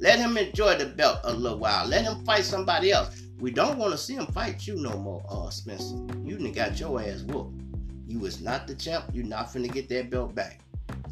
Let 0.00 0.18
him 0.18 0.36
enjoy 0.36 0.78
the 0.78 0.86
belt 0.86 1.20
a 1.24 1.32
little 1.32 1.58
while. 1.58 1.86
Let 1.86 2.04
him 2.04 2.24
fight 2.24 2.44
somebody 2.44 2.90
else. 2.90 3.22
We 3.38 3.50
don't 3.50 3.78
want 3.78 3.92
to 3.92 3.98
see 3.98 4.14
him 4.14 4.26
fight 4.26 4.66
you 4.66 4.76
no 4.76 4.96
more, 4.98 5.22
uh, 5.28 5.50
Spencer. 5.50 5.96
You 6.24 6.38
done 6.38 6.52
got 6.52 6.80
your 6.80 7.00
ass 7.00 7.22
whooped. 7.22 7.60
You 8.06 8.18
was 8.18 8.40
not 8.40 8.66
the 8.66 8.74
champ. 8.74 9.04
You're 9.12 9.24
not 9.24 9.52
finna 9.52 9.72
get 9.72 9.88
that 9.90 10.10
belt 10.10 10.34
back. 10.34 10.60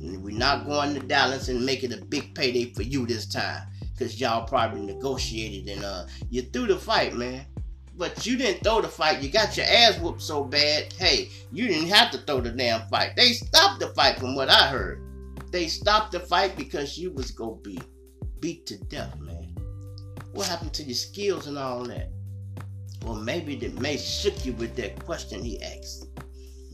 We're 0.01 0.37
not 0.37 0.67
going 0.67 0.95
to 0.95 1.01
Dallas 1.01 1.49
and 1.49 1.65
make 1.65 1.85
it 1.85 1.93
a 1.93 2.05
big 2.05 2.35
payday 2.35 2.73
for 2.73 2.83
you 2.83 3.07
this 3.07 3.27
time 3.27 3.63
because 3.93 4.21
y'all 4.21 4.47
probably 4.47 4.81
negotiated 4.81 5.69
and 5.77 5.85
uh 5.85 6.07
you 6.31 6.43
threw 6.43 6.67
the 6.67 6.77
fight, 6.77 7.15
man. 7.15 7.45
But 7.99 8.25
you 8.25 8.37
didn't 8.37 8.63
throw 8.63 8.81
the 8.81 8.89
fight. 8.89 9.23
You 9.23 9.29
got 9.29 9.57
your 9.57 9.67
ass 9.67 9.99
whooped 9.99 10.23
so 10.23 10.45
bad. 10.45 10.93
Hey, 10.93 11.31
you 11.51 11.67
didn't 11.67 11.89
have 11.89 12.13
to 12.13 12.19
throw 12.19 12.41
the 12.41 12.51
damn 12.51 12.89
fight. 12.89 13.17
They 13.17 13.33
stopped 13.33 13.81
the 13.81 13.89
fight 13.89 14.19
from 14.21 14.37
what 14.37 14.49
I 14.49 14.69
heard. 14.69 15.03
They 15.51 15.67
stopped 15.67 16.13
the 16.13 16.21
fight 16.21 16.57
because 16.57 16.97
you 16.97 17.11
was 17.11 17.33
gonna 17.33 17.57
be 17.57 17.81
beat 18.39 18.67
to 18.67 18.79
death, 18.85 19.19
man. 19.19 19.57
What 20.33 20.47
happened 20.47 20.75
to 20.75 20.85
your 20.85 20.95
skills 20.95 21.49
and 21.49 21.59
all 21.59 21.85
that? 21.85 22.11
Well, 23.03 23.17
maybe 23.17 23.57
the 23.57 23.69
may 23.81 23.97
shook 23.97 24.47
you 24.47 24.53
with 24.53 24.77
that 24.77 25.05
question 25.05 25.43
he 25.43 25.61
asked. 25.63 26.07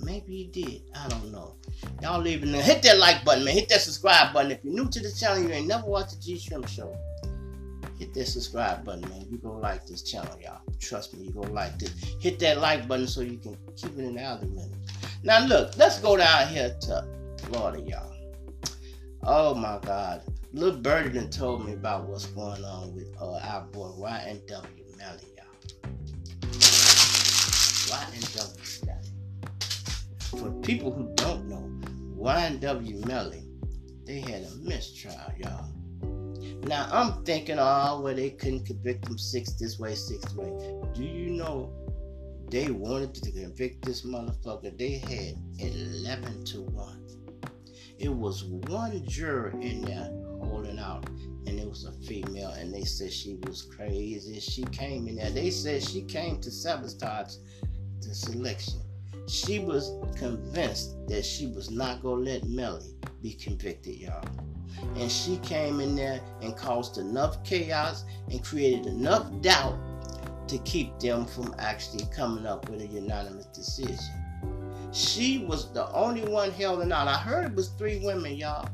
Maybe 0.02 0.36
he 0.36 0.44
did. 0.44 0.82
I 0.94 1.08
don't 1.08 1.32
know. 1.32 1.54
Y'all 2.02 2.20
leaving 2.20 2.52
there. 2.52 2.62
Hit 2.62 2.82
that 2.82 2.98
like 2.98 3.24
button, 3.24 3.44
man. 3.44 3.54
Hit 3.54 3.70
that 3.70 3.80
subscribe 3.80 4.34
button. 4.34 4.50
If 4.50 4.62
you're 4.62 4.74
new 4.74 4.88
to 4.90 5.00
the 5.00 5.12
channel, 5.12 5.42
you 5.42 5.50
ain't 5.50 5.68
never 5.68 5.86
watched 5.86 6.10
the 6.10 6.20
G 6.20 6.38
Shrimp 6.38 6.68
Show. 6.68 6.94
Hit 7.98 8.12
that 8.14 8.26
subscribe 8.26 8.84
button, 8.84 9.08
man. 9.08 9.26
You 9.30 9.38
gonna 9.38 9.58
like 9.58 9.86
this 9.86 10.02
channel, 10.02 10.36
y'all. 10.42 10.60
Trust 10.80 11.14
me, 11.14 11.26
you 11.26 11.32
gonna 11.32 11.52
like 11.52 11.78
this. 11.78 11.92
Hit 12.20 12.38
that 12.40 12.60
like 12.60 12.88
button 12.88 13.06
so 13.06 13.20
you 13.20 13.38
can 13.38 13.56
keep 13.76 13.96
it 13.98 14.04
in 14.04 14.14
the 14.14 14.22
algorithm. 14.22 14.72
Now 15.22 15.46
look, 15.46 15.76
let's 15.76 16.00
go 16.00 16.16
down 16.16 16.48
here 16.48 16.76
to 16.82 17.06
Florida, 17.44 17.80
y'all. 17.80 18.12
Oh 19.22 19.54
my 19.54 19.78
God. 19.82 20.22
Little 20.52 20.78
Birdie 20.78 21.10
done 21.10 21.30
told 21.30 21.66
me 21.66 21.72
about 21.72 22.08
what's 22.08 22.26
going 22.26 22.64
on 22.64 22.94
with 22.94 23.08
uh, 23.20 23.38
our 23.38 23.62
boy 23.62 23.88
YNW 23.98 24.98
Melly, 24.98 25.24
y'all. 25.36 25.90
YNW 27.90 28.86
Melly. 28.86 29.08
For 30.20 30.52
people 30.60 30.92
who 30.92 31.12
don't 31.16 31.46
know, 31.48 31.70
YNW 32.22 33.06
Melly, 33.06 33.44
they 34.04 34.20
had 34.20 34.42
a 34.42 34.54
mistrial, 34.62 35.16
y'all. 35.38 35.73
Now 36.66 36.88
I'm 36.90 37.24
thinking, 37.24 37.58
oh, 37.58 38.00
well, 38.02 38.14
they 38.14 38.30
couldn't 38.30 38.64
convict 38.64 39.06
him 39.06 39.18
six 39.18 39.52
this 39.52 39.78
way, 39.78 39.94
six 39.94 40.34
way. 40.34 40.50
Do 40.94 41.04
you 41.04 41.30
know 41.30 41.70
they 42.50 42.70
wanted 42.70 43.14
to 43.14 43.32
convict 43.32 43.84
this 43.84 44.06
motherfucker? 44.06 44.76
They 44.78 44.98
had 44.98 45.36
11 45.58 46.44
to 46.46 46.62
1. 46.62 47.00
It 47.98 48.08
was 48.08 48.44
one 48.44 49.06
juror 49.06 49.50
in 49.60 49.82
there 49.82 50.10
holding 50.42 50.78
out, 50.78 51.06
and 51.46 51.60
it 51.60 51.68
was 51.68 51.84
a 51.84 51.92
female, 52.06 52.50
and 52.50 52.72
they 52.72 52.84
said 52.84 53.12
she 53.12 53.36
was 53.46 53.62
crazy. 53.62 54.40
She 54.40 54.62
came 54.64 55.06
in 55.06 55.16
there. 55.16 55.30
They 55.30 55.50
said 55.50 55.82
she 55.82 56.02
came 56.02 56.40
to 56.40 56.50
sabotage 56.50 57.34
the 58.00 58.14
selection. 58.14 58.80
She 59.28 59.58
was 59.58 59.92
convinced 60.16 60.96
that 61.08 61.24
she 61.24 61.46
was 61.46 61.70
not 61.70 62.02
gonna 62.02 62.22
let 62.22 62.44
Melly 62.44 62.94
be 63.22 63.34
convicted, 63.34 63.96
y'all. 63.96 64.24
And 64.96 65.10
she 65.10 65.38
came 65.38 65.80
in 65.80 65.96
there 65.96 66.20
and 66.42 66.56
caused 66.56 66.98
enough 66.98 67.42
chaos 67.44 68.04
and 68.30 68.42
created 68.44 68.86
enough 68.86 69.30
doubt 69.40 69.78
to 70.48 70.58
keep 70.58 70.98
them 71.00 71.26
from 71.26 71.54
actually 71.58 72.04
coming 72.14 72.46
up 72.46 72.68
with 72.68 72.82
a 72.82 72.86
unanimous 72.86 73.46
decision. 73.46 73.98
She 74.92 75.38
was 75.38 75.72
the 75.72 75.90
only 75.92 76.24
one 76.24 76.52
holding 76.52 76.92
out. 76.92 77.08
I 77.08 77.16
heard 77.16 77.46
it 77.46 77.56
was 77.56 77.70
three 77.70 78.00
women, 78.04 78.36
y'all. 78.36 78.68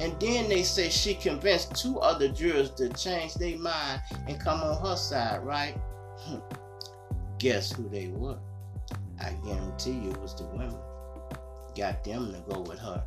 And 0.00 0.18
then 0.20 0.48
they 0.48 0.62
say 0.62 0.88
she 0.88 1.14
convinced 1.14 1.76
two 1.76 2.00
other 2.00 2.28
jurors 2.28 2.70
to 2.72 2.88
change 2.90 3.34
their 3.34 3.58
mind 3.58 4.02
and 4.26 4.40
come 4.40 4.60
on 4.60 4.84
her 4.84 4.96
side, 4.96 5.44
right? 5.44 5.76
Guess 7.38 7.72
who 7.72 7.88
they 7.88 8.08
were? 8.08 8.38
I 9.20 9.32
guarantee 9.44 9.92
you 9.92 10.10
it 10.10 10.20
was 10.20 10.34
the 10.34 10.44
women. 10.46 10.76
Got 11.76 12.02
them 12.02 12.32
to 12.32 12.40
go 12.52 12.60
with 12.62 12.80
her. 12.80 13.04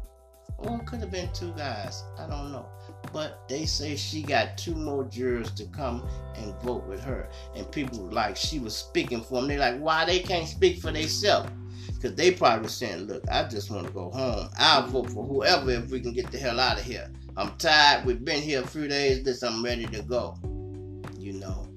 Or 0.58 0.76
it 0.76 0.86
could 0.86 1.00
have 1.02 1.12
been 1.12 1.32
two 1.34 1.52
guys. 1.54 2.04
I 2.18 2.28
don't 2.28 2.52
know. 2.52 2.68
But 3.12 3.48
they 3.48 3.66
say 3.66 3.96
she 3.96 4.22
got 4.22 4.58
two 4.58 4.76
more 4.76 5.04
jurors 5.04 5.52
to 5.52 5.66
come 5.66 6.08
and 6.36 6.56
vote 6.62 6.86
with 6.88 7.02
her. 7.02 7.30
And 7.56 7.70
people 7.72 8.00
like 8.10 8.36
she 8.36 8.60
was 8.60 8.76
speaking 8.76 9.22
for 9.22 9.42
them. 9.42 9.48
They 9.48 9.58
like, 9.58 9.80
why 9.80 10.06
they 10.06 10.20
can't 10.20 10.48
speak 10.48 10.80
for 10.80 10.92
themselves? 10.92 11.50
Because 11.88 12.16
they 12.16 12.32
probably 12.32 12.70
saying, 12.70 13.06
look, 13.06 13.24
I 13.30 13.48
just 13.48 13.70
want 13.70 13.88
to 13.88 13.94
go 13.94 14.10
home. 14.10 14.50
I'll 14.58 14.88
vote 14.88 15.10
for 15.12 15.26
whoever 15.26 15.72
if 15.72 15.90
we 15.90 16.00
can 16.00 16.14
get 16.14 16.32
the 16.32 16.38
hell 16.38 16.60
out 16.60 16.80
of 16.80 16.86
here. 16.86 17.12
I'm 17.38 17.56
tired. 17.58 18.06
We've 18.06 18.24
been 18.24 18.42
here 18.42 18.62
a 18.62 18.68
few 18.68 18.88
days. 18.88 19.24
This 19.24 19.44
I'm 19.44 19.64
ready 19.64 19.86
to 19.88 20.02
go. 20.04 20.38
You 21.18 21.34
know. 21.34 21.68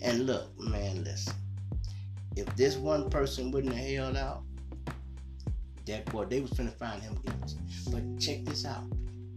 And 0.00 0.26
look, 0.26 0.58
man, 0.60 1.02
listen. 1.02 1.34
If 2.36 2.54
this 2.54 2.76
one 2.76 3.10
person 3.10 3.50
wouldn't 3.50 3.74
have 3.74 3.86
held 3.86 4.16
out, 4.16 4.44
that 5.88 6.04
boy, 6.06 6.26
they 6.26 6.40
was 6.40 6.52
gonna 6.52 6.70
find 6.70 7.02
him 7.02 7.14
guilty. 7.24 7.56
But 7.90 8.20
check 8.20 8.44
this 8.44 8.64
out. 8.64 8.84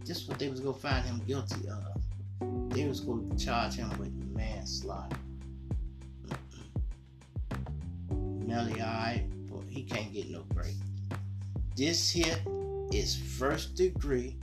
This 0.04 0.28
what 0.28 0.38
they 0.38 0.48
was 0.48 0.60
gonna 0.60 0.74
find 0.74 1.04
him 1.04 1.20
guilty 1.26 1.68
of. 1.68 2.70
They 2.70 2.86
was 2.86 3.00
gonna 3.00 3.36
charge 3.36 3.74
him 3.74 3.90
with 3.98 4.12
manslaughter. 4.34 5.16
Melly, 8.10 8.80
alright, 8.82 9.24
but 9.50 9.62
he 9.68 9.82
can't 9.82 10.12
get 10.12 10.30
no 10.30 10.42
break. 10.54 10.74
This 11.74 12.10
here 12.10 12.36
is 12.92 13.16
first 13.16 13.74
degree 13.74 14.36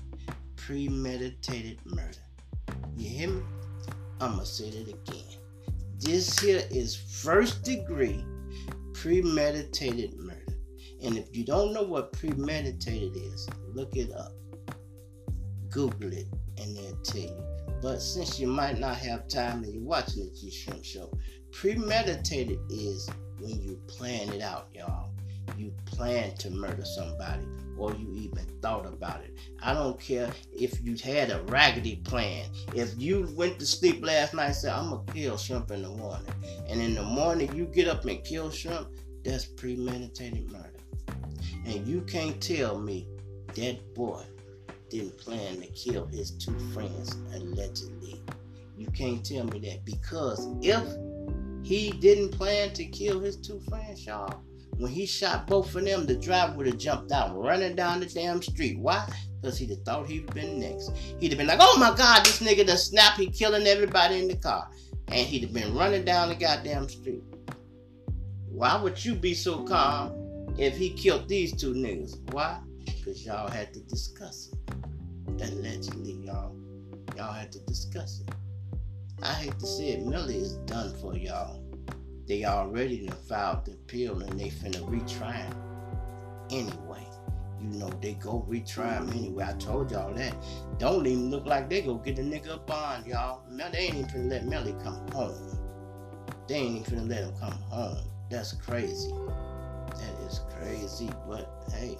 premeditated 0.55 1.79
murder. 1.85 2.25
You 2.97 3.09
hear 3.09 3.29
me? 3.29 3.41
I'ma 4.19 4.43
say 4.43 4.69
it 4.69 4.87
again. 4.87 5.23
This 5.99 6.39
here 6.39 6.63
is 6.71 6.95
first 6.95 7.63
degree 7.63 8.25
premeditated 8.93 10.17
murder. 10.17 10.38
And 11.03 11.17
if 11.17 11.35
you 11.35 11.45
don't 11.45 11.73
know 11.73 11.83
what 11.83 12.11
premeditated 12.13 13.15
is, 13.15 13.47
look 13.73 13.95
it 13.95 14.11
up. 14.11 14.33
Google 15.69 16.11
it 16.11 16.27
and 16.57 16.75
they'll 16.75 16.95
tell 16.97 17.21
you. 17.21 17.43
But 17.81 18.01
since 18.01 18.39
you 18.39 18.47
might 18.47 18.79
not 18.79 18.97
have 18.97 19.27
time 19.27 19.63
and 19.63 19.73
you're 19.73 19.83
watching 19.83 20.25
the 20.25 20.31
G 20.31 20.51
Shrimp 20.51 20.83
Show, 20.83 21.11
premeditated 21.51 22.59
is 22.69 23.09
when 23.39 23.61
you 23.61 23.79
plan 23.87 24.29
it 24.29 24.41
out, 24.41 24.67
y'all. 24.73 25.11
You 25.57 25.73
plan 25.85 26.35
to 26.37 26.49
murder 26.49 26.85
somebody 26.85 27.45
or 27.77 27.93
you 27.95 28.13
even 28.13 28.45
thought 28.61 28.85
about 28.85 29.21
it. 29.21 29.33
I 29.63 29.73
don't 29.73 29.99
care 29.99 30.29
if 30.51 30.81
you 30.83 30.95
had 30.97 31.31
a 31.31 31.41
raggedy 31.43 31.97
plan. 31.97 32.45
If 32.75 32.93
you 32.97 33.33
went 33.35 33.57
to 33.59 33.65
sleep 33.65 34.03
last 34.05 34.33
night 34.33 34.47
and 34.47 34.55
said, 34.55 34.73
I'm 34.73 34.89
going 34.89 35.05
to 35.05 35.13
kill 35.13 35.37
shrimp 35.37 35.71
in 35.71 35.83
the 35.83 35.89
morning, 35.89 36.33
and 36.67 36.81
in 36.81 36.93
the 36.93 37.03
morning 37.03 37.53
you 37.55 37.65
get 37.65 37.87
up 37.87 38.05
and 38.05 38.23
kill 38.23 38.51
shrimp, 38.51 38.89
that's 39.23 39.45
premeditated 39.45 40.51
murder. 40.51 40.68
And 41.69 41.87
you 41.87 42.01
can't 42.01 42.41
tell 42.41 42.79
me 42.79 43.07
that 43.55 43.93
boy 43.93 44.23
didn't 44.89 45.19
plan 45.19 45.61
to 45.61 45.67
kill 45.67 46.07
his 46.07 46.31
two 46.31 46.57
friends 46.73 47.15
allegedly. 47.35 48.23
You 48.75 48.87
can't 48.87 49.23
tell 49.23 49.43
me 49.45 49.59
that 49.59 49.85
because 49.85 50.47
if 50.63 50.81
he 51.63 51.91
didn't 51.91 52.31
plan 52.31 52.73
to 52.73 52.85
kill 52.85 53.19
his 53.19 53.37
two 53.37 53.59
friends, 53.69 54.03
y'all, 54.03 54.41
when 54.77 54.91
he 54.91 55.05
shot 55.05 55.45
both 55.45 55.75
of 55.75 55.85
them, 55.85 56.07
the 56.07 56.15
driver 56.15 56.57
would 56.57 56.65
have 56.65 56.79
jumped 56.79 57.11
out 57.11 57.37
running 57.37 57.75
down 57.75 57.99
the 57.99 58.07
damn 58.07 58.41
street. 58.41 58.79
Why? 58.79 59.07
Because 59.39 59.59
he'd 59.59 59.69
have 59.69 59.83
thought 59.83 60.07
he'd 60.07 60.33
been 60.33 60.59
next. 60.59 60.89
He'd 61.19 61.31
have 61.31 61.37
been 61.37 61.45
like, 61.47 61.59
oh 61.61 61.77
my 61.77 61.95
God, 61.95 62.25
this 62.25 62.41
nigga 62.41 62.65
done 62.65 62.77
snap, 62.77 63.15
he 63.15 63.27
killing 63.27 63.67
everybody 63.67 64.17
in 64.17 64.27
the 64.27 64.37
car. 64.37 64.71
And 65.09 65.27
he'd 65.27 65.43
have 65.43 65.53
been 65.53 65.75
running 65.75 66.03
down 66.03 66.29
the 66.29 66.35
goddamn 66.35 66.89
street. 66.89 67.21
Why 68.47 68.81
would 68.81 69.05
you 69.05 69.13
be 69.13 69.35
so 69.35 69.63
calm 69.65 70.28
if 70.59 70.77
he 70.77 70.89
killed 70.89 71.29
these 71.29 71.55
two 71.55 71.73
niggas. 71.73 72.19
Why? 72.33 72.59
Because 72.85 73.25
y'all 73.25 73.49
had 73.49 73.73
to 73.73 73.79
discuss 73.79 74.51
it. 74.51 74.75
Allegedly, 75.41 76.19
y'all. 76.25 76.53
Y'all 77.15 77.31
had 77.31 77.51
to 77.53 77.59
discuss 77.59 78.21
it. 78.21 78.35
I 79.23 79.33
hate 79.33 79.57
to 79.59 79.65
say 79.65 79.89
it, 79.89 80.05
Melly 80.05 80.35
is 80.35 80.53
done 80.65 80.93
for 80.97 81.15
y'all. 81.15 81.63
They 82.27 82.43
already 82.43 83.07
done 83.07 83.17
filed 83.27 83.65
the 83.65 83.71
appeal 83.71 84.19
and 84.19 84.37
they 84.39 84.49
finna 84.49 84.85
retry 84.85 85.33
him. 85.33 85.53
Anyway, 86.51 87.07
you 87.61 87.79
know, 87.79 87.89
they 88.01 88.13
go 88.15 88.45
retry 88.49 88.97
him 88.97 89.09
anyway. 89.11 89.45
I 89.47 89.53
told 89.53 89.91
y'all 89.91 90.13
that. 90.13 90.35
Don't 90.77 91.07
even 91.07 91.31
look 91.31 91.45
like 91.45 91.69
they 91.69 91.81
go 91.81 91.95
get 91.95 92.17
the 92.17 92.21
nigga 92.21 92.55
a 92.55 92.57
bond, 92.57 93.07
y'all. 93.07 93.43
Now, 93.49 93.69
they 93.69 93.79
ain't 93.79 93.95
even 93.95 94.09
finna 94.09 94.29
let 94.29 94.45
Melly 94.45 94.75
come 94.83 95.07
home. 95.11 95.57
They 96.47 96.55
ain't 96.55 96.87
even 96.87 96.99
finna 96.99 97.09
let 97.09 97.23
him 97.23 97.33
come 97.39 97.61
home. 97.69 97.97
That's 98.29 98.53
crazy. 98.53 99.13
Crazy, 100.59 101.09
but 101.27 101.65
hey, 101.71 101.97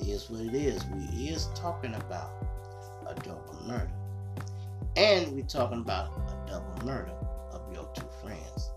it 0.00 0.08
is 0.08 0.30
what 0.30 0.40
it 0.40 0.54
is. 0.54 0.84
We 0.86 1.28
is 1.28 1.48
talking 1.54 1.94
about 1.94 2.30
a 3.06 3.14
double 3.14 3.58
murder. 3.66 3.90
And 4.96 5.32
we're 5.32 5.44
talking 5.46 5.80
about 5.80 6.10
a 6.28 6.50
double 6.50 6.84
murder 6.84 7.12
of 7.52 7.62
your 7.72 7.88
two 7.94 8.06
friends. 8.22 8.70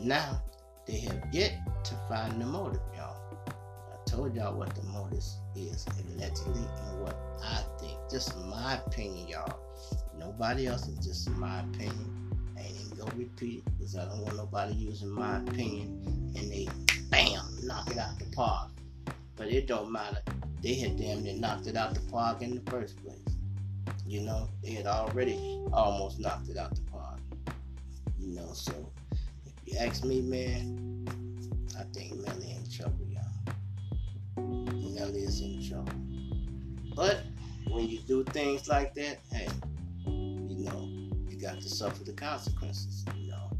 Now, 0.00 0.42
they 0.86 0.98
have 1.00 1.22
yet 1.32 1.58
to 1.84 1.94
find 2.08 2.40
the 2.40 2.46
motive, 2.46 2.80
y'all. 2.96 3.16
I 3.46 4.10
told 4.10 4.34
y'all 4.34 4.56
what 4.56 4.74
the 4.74 4.82
motive 4.84 5.24
is 5.54 5.86
allegedly 5.86 6.62
and 6.86 7.02
what 7.02 7.16
I 7.42 7.62
think. 7.78 7.98
Just 8.10 8.36
my 8.46 8.80
opinion, 8.86 9.28
y'all. 9.28 9.58
Nobody 10.18 10.66
else 10.66 10.88
is 10.88 11.04
just 11.06 11.30
my 11.30 11.60
opinion. 11.60 12.32
I 12.56 12.62
ain't 12.62 12.80
even 12.80 12.98
gonna 12.98 13.14
repeat 13.16 13.58
it 13.58 13.78
because 13.78 13.96
I 13.96 14.04
don't 14.06 14.22
want 14.22 14.36
nobody 14.36 14.74
using 14.74 15.10
my 15.10 15.38
opinion 15.38 16.32
and 16.36 16.50
they 16.50 16.66
bam, 17.10 17.44
knock 17.68 17.90
it 17.90 17.98
out 17.98 18.18
the 18.18 18.24
park. 18.34 18.70
But 19.36 19.48
it 19.48 19.68
don't 19.68 19.92
matter. 19.92 20.22
They 20.62 20.74
had 20.74 20.96
damn 20.96 21.22
near 21.22 21.36
knocked 21.36 21.68
it 21.68 21.76
out 21.76 21.94
the 21.94 22.00
park 22.10 22.42
in 22.42 22.54
the 22.54 22.70
first 22.70 23.00
place. 23.04 23.18
You 24.06 24.22
know, 24.22 24.48
they 24.64 24.70
had 24.70 24.86
already 24.86 25.62
almost 25.72 26.18
knocked 26.18 26.48
it 26.48 26.56
out 26.56 26.74
the 26.74 26.80
park. 26.90 27.20
You 28.18 28.34
know, 28.34 28.50
so 28.52 28.72
if 29.12 29.52
you 29.66 29.78
ask 29.78 30.02
me, 30.02 30.22
man, 30.22 31.06
I 31.78 31.84
think 31.94 32.16
Melly 32.16 32.52
in 32.52 32.68
trouble, 32.70 33.06
y'all. 33.06 34.44
Melly 34.94 35.20
is 35.20 35.40
in 35.40 35.62
trouble. 35.68 35.92
But 36.96 37.20
when 37.68 37.86
you 37.86 37.98
do 38.00 38.24
things 38.24 38.66
like 38.66 38.94
that, 38.94 39.18
hey, 39.30 39.46
you 40.06 40.64
know, 40.64 40.88
you 41.28 41.38
got 41.38 41.60
to 41.60 41.68
suffer 41.68 42.02
the 42.02 42.12
consequences, 42.12 43.04
you 43.14 43.28
know. 43.28 43.50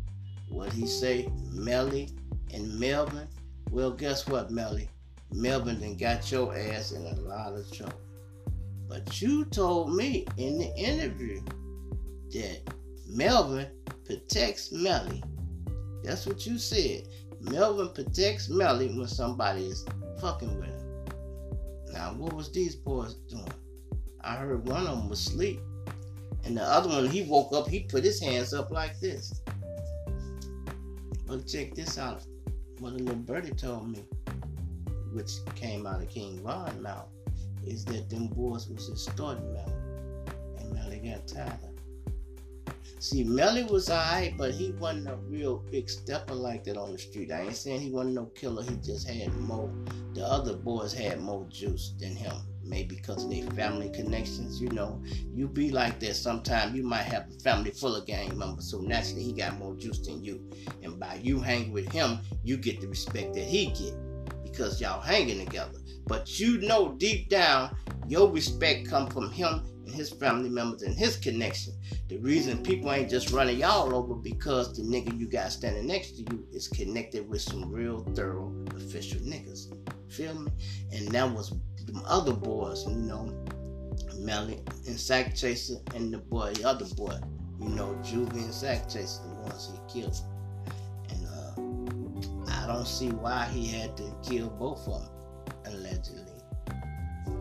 What 0.48 0.72
he 0.72 0.86
say, 0.86 1.30
Melly 1.52 2.08
and 2.52 2.80
Melvin? 2.80 3.28
Well, 3.70 3.90
guess 3.90 4.26
what, 4.26 4.50
Melly? 4.50 4.88
Melvin 5.32 5.80
then 5.80 5.96
got 5.96 6.30
your 6.32 6.56
ass 6.56 6.92
in 6.92 7.04
a 7.04 7.14
lot 7.20 7.52
of 7.52 7.70
trouble. 7.70 8.00
But 8.88 9.20
you 9.20 9.44
told 9.44 9.94
me 9.94 10.26
in 10.38 10.58
the 10.58 10.74
interview 10.74 11.42
that 12.32 12.60
Melvin 13.06 13.66
protects 14.06 14.72
Melly. 14.72 15.22
That's 16.02 16.26
what 16.26 16.46
you 16.46 16.58
said. 16.58 17.08
Melvin 17.40 17.90
protects 17.90 18.48
Melly 18.48 18.88
when 18.88 19.06
somebody 19.06 19.66
is 19.66 19.84
fucking 20.20 20.58
with 20.58 20.68
him. 20.68 21.04
Now, 21.92 22.14
what 22.14 22.32
was 22.32 22.50
these 22.50 22.74
boys 22.74 23.14
doing? 23.28 23.52
I 24.22 24.36
heard 24.36 24.66
one 24.66 24.86
of 24.86 24.98
them 24.98 25.08
was 25.08 25.20
asleep. 25.26 25.60
And 26.44 26.56
the 26.56 26.62
other 26.62 26.88
one, 26.88 27.08
he 27.08 27.22
woke 27.22 27.52
up, 27.52 27.68
he 27.68 27.80
put 27.80 28.04
his 28.04 28.20
hands 28.20 28.54
up 28.54 28.70
like 28.70 28.98
this. 29.00 29.42
But 31.26 31.46
check 31.46 31.74
this 31.74 31.98
out. 31.98 32.22
What 32.80 32.92
a 32.92 32.96
little 32.96 33.16
birdie 33.16 33.50
told 33.50 33.90
me, 33.90 34.04
which 35.12 35.32
came 35.56 35.84
out 35.84 36.00
of 36.00 36.08
King 36.08 36.38
Von 36.44 36.80
mouth, 36.80 37.08
is 37.66 37.84
that 37.86 38.08
them 38.08 38.28
boys 38.28 38.68
was 38.68 38.88
extorting 38.88 39.52
Melly. 39.52 39.72
And 40.58 40.72
Melly 40.72 40.98
got 40.98 41.26
tired 41.26 41.67
See, 43.00 43.22
Melly 43.22 43.62
was 43.62 43.90
alright, 43.90 44.36
but 44.36 44.50
he 44.50 44.72
wasn't 44.72 45.06
a 45.06 45.16
real 45.28 45.58
big 45.70 45.88
stepper 45.88 46.34
like 46.34 46.64
that 46.64 46.76
on 46.76 46.90
the 46.90 46.98
street. 46.98 47.30
I 47.30 47.42
ain't 47.42 47.54
saying 47.54 47.80
he 47.80 47.92
wasn't 47.92 48.16
no 48.16 48.26
killer. 48.26 48.64
He 48.64 48.74
just 48.76 49.08
had 49.08 49.32
more. 49.36 49.72
The 50.14 50.24
other 50.24 50.54
boys 50.54 50.92
had 50.92 51.20
more 51.20 51.46
juice 51.48 51.94
than 52.00 52.16
him. 52.16 52.34
Maybe 52.64 52.96
because 52.96 53.24
of 53.24 53.30
their 53.30 53.48
family 53.52 53.88
connections. 53.90 54.60
You 54.60 54.70
know, 54.70 55.00
you 55.32 55.46
be 55.46 55.70
like 55.70 56.00
that. 56.00 56.16
Sometimes 56.16 56.74
you 56.74 56.82
might 56.82 57.04
have 57.04 57.28
a 57.30 57.40
family 57.40 57.70
full 57.70 57.94
of 57.94 58.04
gang 58.04 58.36
members, 58.36 58.68
so 58.68 58.80
naturally 58.80 59.22
he 59.22 59.32
got 59.32 59.58
more 59.58 59.76
juice 59.76 60.00
than 60.00 60.24
you. 60.24 60.50
And 60.82 60.98
by 60.98 61.20
you 61.22 61.38
hanging 61.38 61.72
with 61.72 61.90
him, 61.92 62.18
you 62.42 62.56
get 62.56 62.80
the 62.80 62.88
respect 62.88 63.32
that 63.34 63.44
he 63.44 63.66
get 63.66 63.94
because 64.42 64.80
y'all 64.80 65.00
hanging 65.00 65.44
together. 65.44 65.78
But 66.08 66.40
you 66.40 66.58
know 66.58 66.94
deep 66.98 67.28
down, 67.28 67.76
your 68.08 68.28
respect 68.28 68.88
come 68.88 69.06
from 69.08 69.30
him 69.30 69.62
his 69.88 70.10
family 70.10 70.48
members 70.48 70.82
and 70.82 70.94
his 70.94 71.16
connection. 71.16 71.72
The 72.08 72.18
reason 72.18 72.62
people 72.62 72.92
ain't 72.92 73.10
just 73.10 73.30
running 73.30 73.58
y'all 73.58 73.94
over 73.94 74.14
because 74.14 74.76
the 74.76 74.82
nigga 74.82 75.18
you 75.18 75.26
got 75.26 75.52
standing 75.52 75.86
next 75.86 76.12
to 76.12 76.22
you 76.22 76.46
is 76.52 76.68
connected 76.68 77.28
with 77.28 77.40
some 77.40 77.70
real 77.70 78.04
thorough 78.14 78.52
official 78.76 79.20
niggas. 79.20 79.72
Feel 80.08 80.34
me? 80.34 80.50
And 80.92 81.08
that 81.08 81.30
was 81.30 81.52
them 81.86 82.02
other 82.06 82.32
boys, 82.32 82.86
you 82.86 82.94
know, 82.94 83.32
Melly 84.18 84.60
and 84.86 84.96
Sakchaser 84.96 85.80
and 85.94 86.12
the 86.12 86.18
boy, 86.18 86.52
the 86.54 86.68
other 86.68 86.86
boy, 86.94 87.16
you 87.60 87.68
know, 87.70 87.98
Juvy 88.02 88.32
and 88.32 88.52
Sakchaser, 88.52 89.22
the 89.22 89.42
ones 89.42 89.70
he 89.72 90.00
killed. 90.00 90.16
And 91.10 91.26
uh, 91.26 92.50
I 92.52 92.66
don't 92.66 92.86
see 92.86 93.08
why 93.08 93.46
he 93.46 93.66
had 93.66 93.96
to 93.96 94.14
kill 94.22 94.48
both 94.50 94.86
of 94.88 95.02
them, 95.02 95.74
allegedly. 95.74 96.24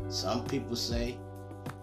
Some 0.10 0.46
people 0.46 0.76
say 0.76 1.18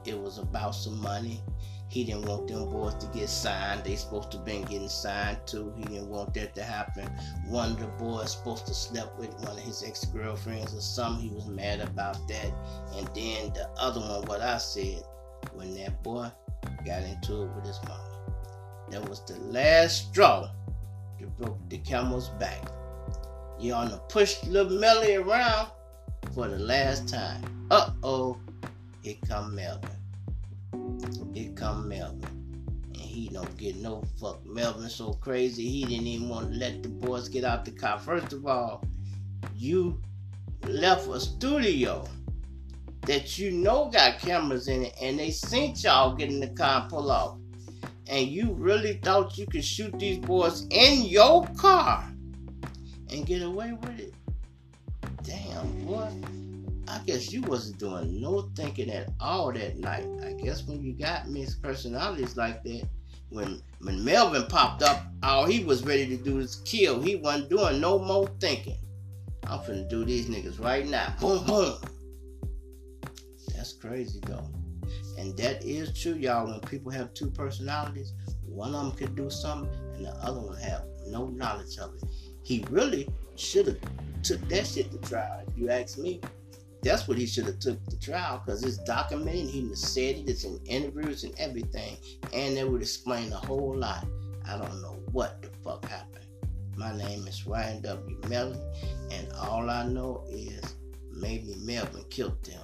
it 0.06 0.18
was 0.18 0.38
about 0.38 0.74
some 0.74 1.00
money. 1.00 1.40
He 1.88 2.02
didn't 2.02 2.26
want 2.26 2.48
them 2.48 2.70
boys 2.70 2.94
to 2.96 3.06
get 3.16 3.28
signed. 3.28 3.84
They 3.84 3.94
supposed 3.94 4.32
to 4.32 4.38
been 4.38 4.62
getting 4.62 4.88
signed 4.88 5.38
too. 5.46 5.72
He 5.76 5.84
didn't 5.84 6.08
want 6.08 6.34
that 6.34 6.54
to 6.56 6.64
happen. 6.64 7.06
One 7.46 7.72
of 7.72 7.80
the 7.80 7.86
boys 7.86 8.32
supposed 8.32 8.66
to 8.66 8.74
slept 8.74 9.16
with 9.18 9.32
one 9.44 9.56
of 9.56 9.62
his 9.62 9.84
ex-girlfriends 9.84 10.74
or 10.74 10.80
something. 10.80 11.28
He 11.28 11.34
was 11.34 11.46
mad 11.46 11.80
about 11.80 12.26
that. 12.28 12.52
And 12.96 13.06
then 13.14 13.52
the 13.52 13.68
other 13.78 14.00
one, 14.00 14.24
what 14.26 14.40
I 14.40 14.58
said, 14.58 15.02
when 15.52 15.74
that 15.76 16.02
boy 16.02 16.30
got 16.84 17.02
into 17.02 17.42
it 17.42 17.50
with 17.54 17.66
his 17.66 17.78
mama. 17.84 18.10
That 18.90 19.08
was 19.08 19.24
the 19.24 19.36
last 19.36 20.08
straw 20.08 20.50
that 21.20 21.38
broke 21.38 21.58
the 21.68 21.78
camel's 21.78 22.30
back. 22.30 22.70
You 23.60 23.72
on 23.74 23.90
to 23.90 23.98
push 24.08 24.42
little 24.44 24.78
Melly 24.78 25.14
around 25.14 25.68
for 26.34 26.48
the 26.48 26.58
last 26.58 27.08
time. 27.08 27.44
Uh-oh, 27.70 28.36
here 29.02 29.14
come 29.28 29.54
Melvin. 29.54 29.90
Here 31.32 31.52
come 31.52 31.88
Melvin. 31.88 32.24
And 32.94 32.96
he 32.96 33.28
don't 33.28 33.56
get 33.56 33.76
no 33.76 34.02
fuck. 34.20 34.44
Melvin 34.46 34.88
so 34.88 35.12
crazy 35.14 35.68
he 35.68 35.84
didn't 35.84 36.06
even 36.06 36.28
want 36.28 36.52
to 36.52 36.58
let 36.58 36.82
the 36.82 36.88
boys 36.88 37.28
get 37.28 37.44
out 37.44 37.64
the 37.64 37.70
car. 37.70 37.98
First 37.98 38.32
of 38.32 38.46
all, 38.46 38.84
you 39.54 40.00
left 40.66 41.08
a 41.08 41.20
studio 41.20 42.06
that 43.02 43.38
you 43.38 43.50
know 43.50 43.90
got 43.92 44.18
cameras 44.18 44.68
in 44.68 44.84
it 44.84 44.94
and 45.00 45.18
they 45.18 45.30
seen 45.30 45.74
y'all 45.76 46.14
get 46.14 46.30
in 46.30 46.40
the 46.40 46.48
car 46.48 46.82
and 46.82 46.90
pull 46.90 47.10
off. 47.10 47.38
And 48.06 48.28
you 48.28 48.52
really 48.52 48.94
thought 49.02 49.38
you 49.38 49.46
could 49.46 49.64
shoot 49.64 49.98
these 49.98 50.18
boys 50.18 50.66
in 50.70 51.04
your 51.04 51.46
car 51.56 52.10
and 53.10 53.26
get 53.26 53.42
away 53.42 53.72
with 53.72 53.98
it? 53.98 54.14
Damn, 55.22 55.86
boy. 55.86 56.10
I 56.88 57.00
guess 57.06 57.32
you 57.32 57.42
wasn't 57.42 57.78
doing 57.78 58.20
no 58.20 58.50
thinking 58.54 58.90
at 58.90 59.08
all 59.20 59.52
that 59.52 59.78
night. 59.78 60.06
I 60.24 60.32
guess 60.32 60.64
when 60.64 60.82
you 60.82 60.92
got 60.92 61.28
mixed 61.28 61.62
personalities 61.62 62.36
like 62.36 62.62
that, 62.64 62.88
when 63.30 63.62
when 63.80 64.04
Melvin 64.04 64.46
popped 64.46 64.82
up, 64.82 65.02
all 65.22 65.44
he 65.46 65.64
was 65.64 65.84
ready 65.84 66.06
to 66.06 66.16
do 66.16 66.38
is 66.38 66.62
kill. 66.64 67.00
He 67.00 67.16
wasn't 67.16 67.50
doing 67.50 67.80
no 67.80 67.98
more 67.98 68.28
thinking. 68.40 68.78
I'm 69.46 69.60
finna 69.60 69.88
do 69.88 70.04
these 70.04 70.26
niggas 70.26 70.62
right 70.62 70.86
now. 70.86 71.14
Boom, 71.20 71.44
boom. 71.44 71.74
That's 73.54 73.72
crazy 73.74 74.20
though. 74.26 74.48
And 75.18 75.36
that 75.38 75.64
is 75.64 75.98
true, 75.98 76.14
y'all. 76.14 76.46
When 76.46 76.60
people 76.60 76.90
have 76.90 77.14
two 77.14 77.30
personalities, 77.30 78.12
one 78.46 78.74
of 78.74 78.84
them 78.84 78.92
could 78.92 79.16
do 79.16 79.30
something 79.30 79.72
and 79.94 80.06
the 80.06 80.10
other 80.22 80.40
one 80.40 80.58
have 80.58 80.84
no 81.06 81.26
knowledge 81.28 81.78
of 81.78 81.94
it. 81.94 82.04
He 82.42 82.64
really 82.70 83.08
should 83.36 83.66
have 83.66 83.78
took 84.22 84.46
that 84.48 84.66
shit 84.66 84.90
to 84.92 84.98
trial, 84.98 85.44
if 85.46 85.56
you 85.56 85.70
ask 85.70 85.98
me. 85.98 86.20
That's 86.84 87.08
what 87.08 87.16
he 87.16 87.24
should 87.24 87.46
have 87.46 87.60
took 87.60 87.82
the 87.86 87.96
trial 87.96 88.42
because 88.44 88.62
it's 88.62 88.76
documented. 88.76 89.48
He 89.48 89.74
said 89.74 90.16
it. 90.16 90.28
It's 90.28 90.44
in 90.44 90.60
interviews 90.66 91.24
and 91.24 91.34
everything, 91.38 91.96
and 92.34 92.58
it 92.58 92.70
would 92.70 92.82
explain 92.82 93.32
a 93.32 93.36
whole 93.36 93.74
lot. 93.74 94.06
I 94.46 94.58
don't 94.58 94.82
know 94.82 94.98
what 95.12 95.40
the 95.40 95.48
fuck 95.64 95.86
happened. 95.86 96.26
My 96.76 96.94
name 96.94 97.26
is 97.26 97.42
YNW 97.44 98.28
Melly, 98.28 98.58
and 99.10 99.32
all 99.32 99.70
I 99.70 99.86
know 99.86 100.24
is 100.28 100.76
maybe 101.10 101.54
Melvin 101.60 102.04
killed 102.10 102.42
them. 102.44 102.60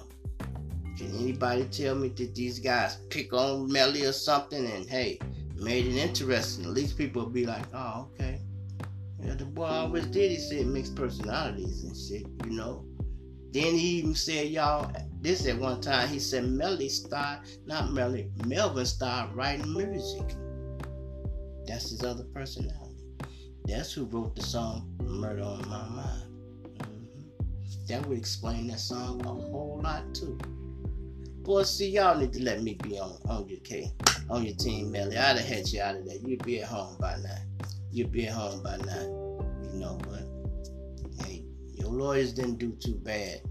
Can 0.97 1.15
anybody 1.17 1.65
tell 1.65 1.95
me 1.95 2.09
that 2.09 2.35
these 2.35 2.59
guys 2.59 2.97
pick 3.09 3.33
on 3.33 3.71
Melly 3.71 4.05
or 4.05 4.11
something 4.11 4.67
and 4.67 4.87
hey, 4.87 5.17
made 5.55 5.87
it 5.87 5.95
interesting? 5.95 6.65
At 6.65 6.71
least 6.71 6.95
people 6.95 7.23
will 7.23 7.29
be 7.31 7.47
like, 7.47 7.65
oh, 7.73 8.07
okay. 8.13 8.39
Yeah, 9.23 9.33
the 9.33 9.45
boy 9.45 9.65
always 9.65 10.05
did. 10.07 10.29
He 10.31 10.37
said 10.37 10.67
mixed 10.67 10.95
personalities 10.95 11.83
and 11.83 11.95
shit, 11.95 12.27
you 12.45 12.55
know. 12.55 12.85
Then 13.51 13.75
he 13.75 13.99
even 13.99 14.15
said, 14.15 14.47
y'all, 14.47 14.91
this 15.21 15.45
at 15.45 15.57
one 15.57 15.81
time, 15.81 16.07
he 16.07 16.19
said 16.19 16.45
Melly 16.45 16.87
started, 16.87 17.45
not 17.65 17.91
Melly, 17.91 18.31
Melvin 18.45 18.85
started 18.85 19.35
writing 19.35 19.73
music. 19.73 20.35
That's 21.67 21.89
his 21.89 22.01
other 22.03 22.23
personality. 22.33 22.95
That's 23.65 23.93
who 23.93 24.05
wrote 24.05 24.35
the 24.35 24.41
song 24.41 24.93
Murder 25.03 25.43
on 25.43 25.67
My 25.69 25.87
Mind. 25.89 26.23
Mm-hmm. 26.77 27.85
That 27.87 28.05
would 28.07 28.17
explain 28.17 28.67
that 28.67 28.79
song 28.79 29.21
a 29.25 29.27
whole 29.27 29.81
lot 29.83 30.03
too. 30.15 30.37
Boy, 31.43 31.63
see, 31.63 31.89
y'all 31.89 32.17
need 32.17 32.33
to 32.33 32.43
let 32.43 32.63
me 32.63 32.75
be 32.81 32.97
on, 32.99 33.17
on 33.27 33.47
your 33.49 33.59
K, 33.59 33.91
on 34.29 34.43
your 34.45 34.55
team, 34.55 34.91
Melly. 34.91 35.17
I'd 35.17 35.37
have 35.37 35.45
had 35.45 35.67
you 35.67 35.81
out 35.81 35.95
of 35.95 36.05
there. 36.05 36.17
You'd 36.23 36.43
be 36.45 36.61
at 36.61 36.67
home 36.67 36.95
by 36.99 37.17
now. 37.17 37.37
You'd 37.91 38.11
be 38.11 38.27
at 38.27 38.33
home 38.33 38.63
by 38.63 38.77
now. 38.77 39.01
You 39.01 39.79
know 39.79 39.99
what? 40.07 40.30
Lawyers 42.01 42.33
didn't 42.33 42.57
do 42.57 42.71
too 42.79 42.95
bad, 42.95 43.41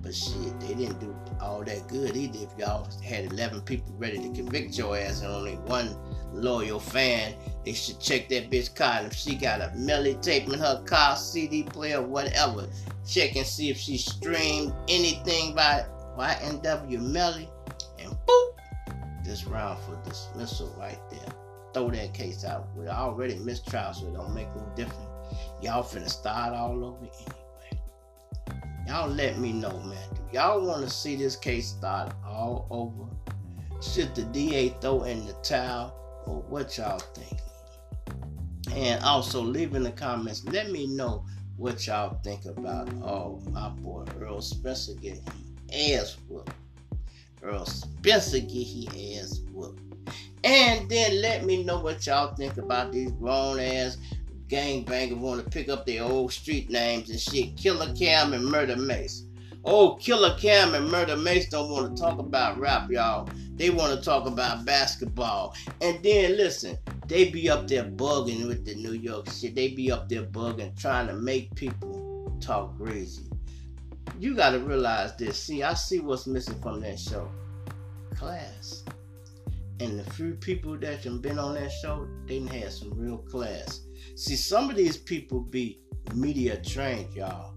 but 0.00 0.14
shit, 0.14 0.58
they 0.60 0.72
didn't 0.72 0.98
do 0.98 1.14
all 1.42 1.62
that 1.62 1.88
good 1.88 2.16
either. 2.16 2.38
If 2.38 2.58
y'all 2.58 2.88
had 3.04 3.26
11 3.26 3.60
people 3.60 3.92
ready 3.98 4.16
to 4.16 4.32
convict 4.32 4.78
your 4.78 4.96
ass 4.96 5.20
and 5.20 5.30
only 5.30 5.56
one 5.56 5.94
loyal 6.32 6.80
fan, 6.80 7.34
they 7.66 7.74
should 7.74 8.00
check 8.00 8.30
that 8.30 8.50
bitch 8.50 8.74
car. 8.74 9.02
if 9.04 9.12
she 9.12 9.34
got 9.34 9.60
a 9.60 9.70
melly 9.76 10.14
tape 10.22 10.48
in 10.48 10.58
her 10.58 10.82
car, 10.86 11.16
CD 11.16 11.64
player, 11.64 12.00
whatever, 12.00 12.66
check 13.06 13.36
and 13.36 13.44
see 13.44 13.68
if 13.68 13.76
she 13.76 13.98
streamed 13.98 14.72
anything 14.88 15.54
by 15.54 15.84
YNW 16.16 17.02
Melly, 17.02 17.50
and 17.98 18.16
boop, 18.26 18.48
this 19.22 19.44
round 19.44 19.78
for 19.80 20.00
dismissal 20.08 20.74
right 20.78 20.98
there. 21.10 21.34
Throw 21.74 21.90
that 21.90 22.14
case 22.14 22.42
out. 22.42 22.68
We 22.74 22.88
already 22.88 23.34
mistrial, 23.34 23.92
so 23.92 24.06
it 24.06 24.14
don't 24.14 24.34
make 24.34 24.48
no 24.56 24.66
difference. 24.74 25.10
Y'all 25.60 25.82
finna 25.82 26.08
start 26.08 26.54
all 26.54 26.82
over 26.82 27.04
anyway. 27.04 27.47
Y'all 28.88 29.10
let 29.10 29.38
me 29.38 29.52
know, 29.52 29.78
man. 29.80 30.08
Do 30.14 30.22
y'all 30.32 30.66
want 30.66 30.82
to 30.82 30.88
see 30.88 31.14
this 31.14 31.36
case 31.36 31.68
start 31.68 32.14
all 32.26 32.66
over? 32.70 33.04
Should 33.82 34.14
the 34.14 34.22
DA 34.22 34.70
throw 34.80 35.02
in 35.02 35.26
the 35.26 35.34
towel? 35.42 35.94
Or 36.24 36.40
what 36.48 36.78
y'all 36.78 36.98
think? 36.98 37.38
And 38.72 39.04
also 39.04 39.42
leave 39.42 39.74
in 39.74 39.82
the 39.82 39.90
comments, 39.90 40.42
let 40.46 40.70
me 40.70 40.86
know 40.86 41.26
what 41.58 41.86
y'all 41.86 42.18
think 42.24 42.46
about 42.46 42.88
oh 43.02 43.42
my 43.50 43.68
boy 43.68 44.04
Earl 44.20 44.40
Spencer 44.40 44.94
getting 44.94 45.22
ass 45.70 46.16
whooped. 46.26 46.50
Earl 47.42 47.66
Spencer 47.66 48.40
get 48.40 48.66
his 48.66 49.20
ass 49.20 49.40
whooped. 49.52 49.82
And 50.44 50.88
then 50.88 51.20
let 51.20 51.44
me 51.44 51.62
know 51.62 51.78
what 51.78 52.06
y'all 52.06 52.34
think 52.34 52.56
about 52.56 52.92
these 52.92 53.12
grown 53.12 53.60
ass 53.60 53.98
gangbangers 54.48 55.18
want 55.18 55.44
to 55.44 55.50
pick 55.50 55.68
up 55.68 55.86
their 55.86 56.02
old 56.02 56.32
street 56.32 56.70
names 56.70 57.10
and 57.10 57.20
shit. 57.20 57.56
Killer 57.56 57.92
Cam 57.94 58.32
and 58.32 58.44
Murder 58.44 58.76
Mase. 58.76 59.24
Oh, 59.64 59.96
Killer 59.96 60.36
Cam 60.38 60.74
and 60.74 60.90
Murder 60.90 61.16
Mase 61.16 61.48
don't 61.48 61.70
want 61.70 61.94
to 61.94 62.02
talk 62.02 62.18
about 62.18 62.58
rap, 62.58 62.90
y'all. 62.90 63.28
They 63.56 63.70
want 63.70 63.98
to 63.98 64.04
talk 64.04 64.26
about 64.26 64.64
basketball. 64.64 65.54
And 65.80 66.02
then 66.02 66.36
listen, 66.36 66.78
they 67.06 67.30
be 67.30 67.50
up 67.50 67.68
there 67.68 67.84
bugging 67.84 68.46
with 68.46 68.64
the 68.64 68.74
New 68.76 68.92
York 68.92 69.28
shit. 69.30 69.54
They 69.54 69.68
be 69.68 69.90
up 69.90 70.08
there 70.08 70.22
bugging, 70.22 70.78
trying 70.80 71.08
to 71.08 71.14
make 71.14 71.54
people 71.54 72.36
talk 72.40 72.78
crazy. 72.78 73.24
You 74.18 74.34
got 74.34 74.50
to 74.50 74.60
realize 74.60 75.16
this. 75.16 75.38
See, 75.38 75.62
I 75.62 75.74
see 75.74 76.00
what's 76.00 76.26
missing 76.26 76.60
from 76.60 76.80
that 76.80 76.98
show. 76.98 77.30
Class. 78.16 78.84
And 79.80 79.98
the 79.98 80.10
few 80.12 80.34
people 80.34 80.76
that 80.78 81.04
have 81.04 81.22
been 81.22 81.38
on 81.38 81.54
that 81.54 81.70
show, 81.70 82.08
they 82.26 82.40
have 82.40 82.72
some 82.72 82.92
real 82.94 83.18
class. 83.18 83.82
See, 84.18 84.36
some 84.36 84.68
of 84.68 84.76
these 84.76 84.96
people 84.96 85.40
be 85.40 85.80
media 86.14 86.60
trained, 86.62 87.14
y'all 87.14 87.54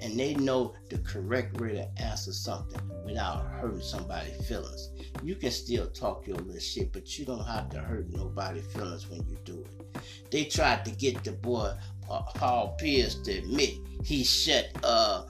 and 0.00 0.18
they 0.18 0.34
know 0.34 0.74
the 0.90 0.98
correct 0.98 1.60
way 1.60 1.72
to 1.72 2.02
answer 2.02 2.32
something 2.32 2.80
without 3.04 3.46
hurting 3.60 3.82
somebody's 3.82 4.46
feelings. 4.46 4.90
You 5.22 5.34
can 5.36 5.50
still 5.50 5.88
talk 5.88 6.26
your 6.26 6.36
little 6.36 6.60
shit, 6.60 6.92
but 6.92 7.18
you 7.18 7.24
don't 7.24 7.44
have 7.46 7.70
to 7.70 7.78
hurt 7.78 8.10
nobody's 8.10 8.66
feelings 8.66 9.08
when 9.08 9.26
you 9.28 9.36
do 9.44 9.64
it. 9.64 9.98
They 10.30 10.44
tried 10.44 10.84
to 10.84 10.90
get 10.90 11.24
the 11.24 11.32
boy 11.32 11.72
uh, 12.10 12.22
Paul 12.34 12.76
Pierce 12.78 13.16
to 13.22 13.38
admit 13.38 13.74
he 14.04 14.22
shut 14.22 14.68
uh 14.84 15.24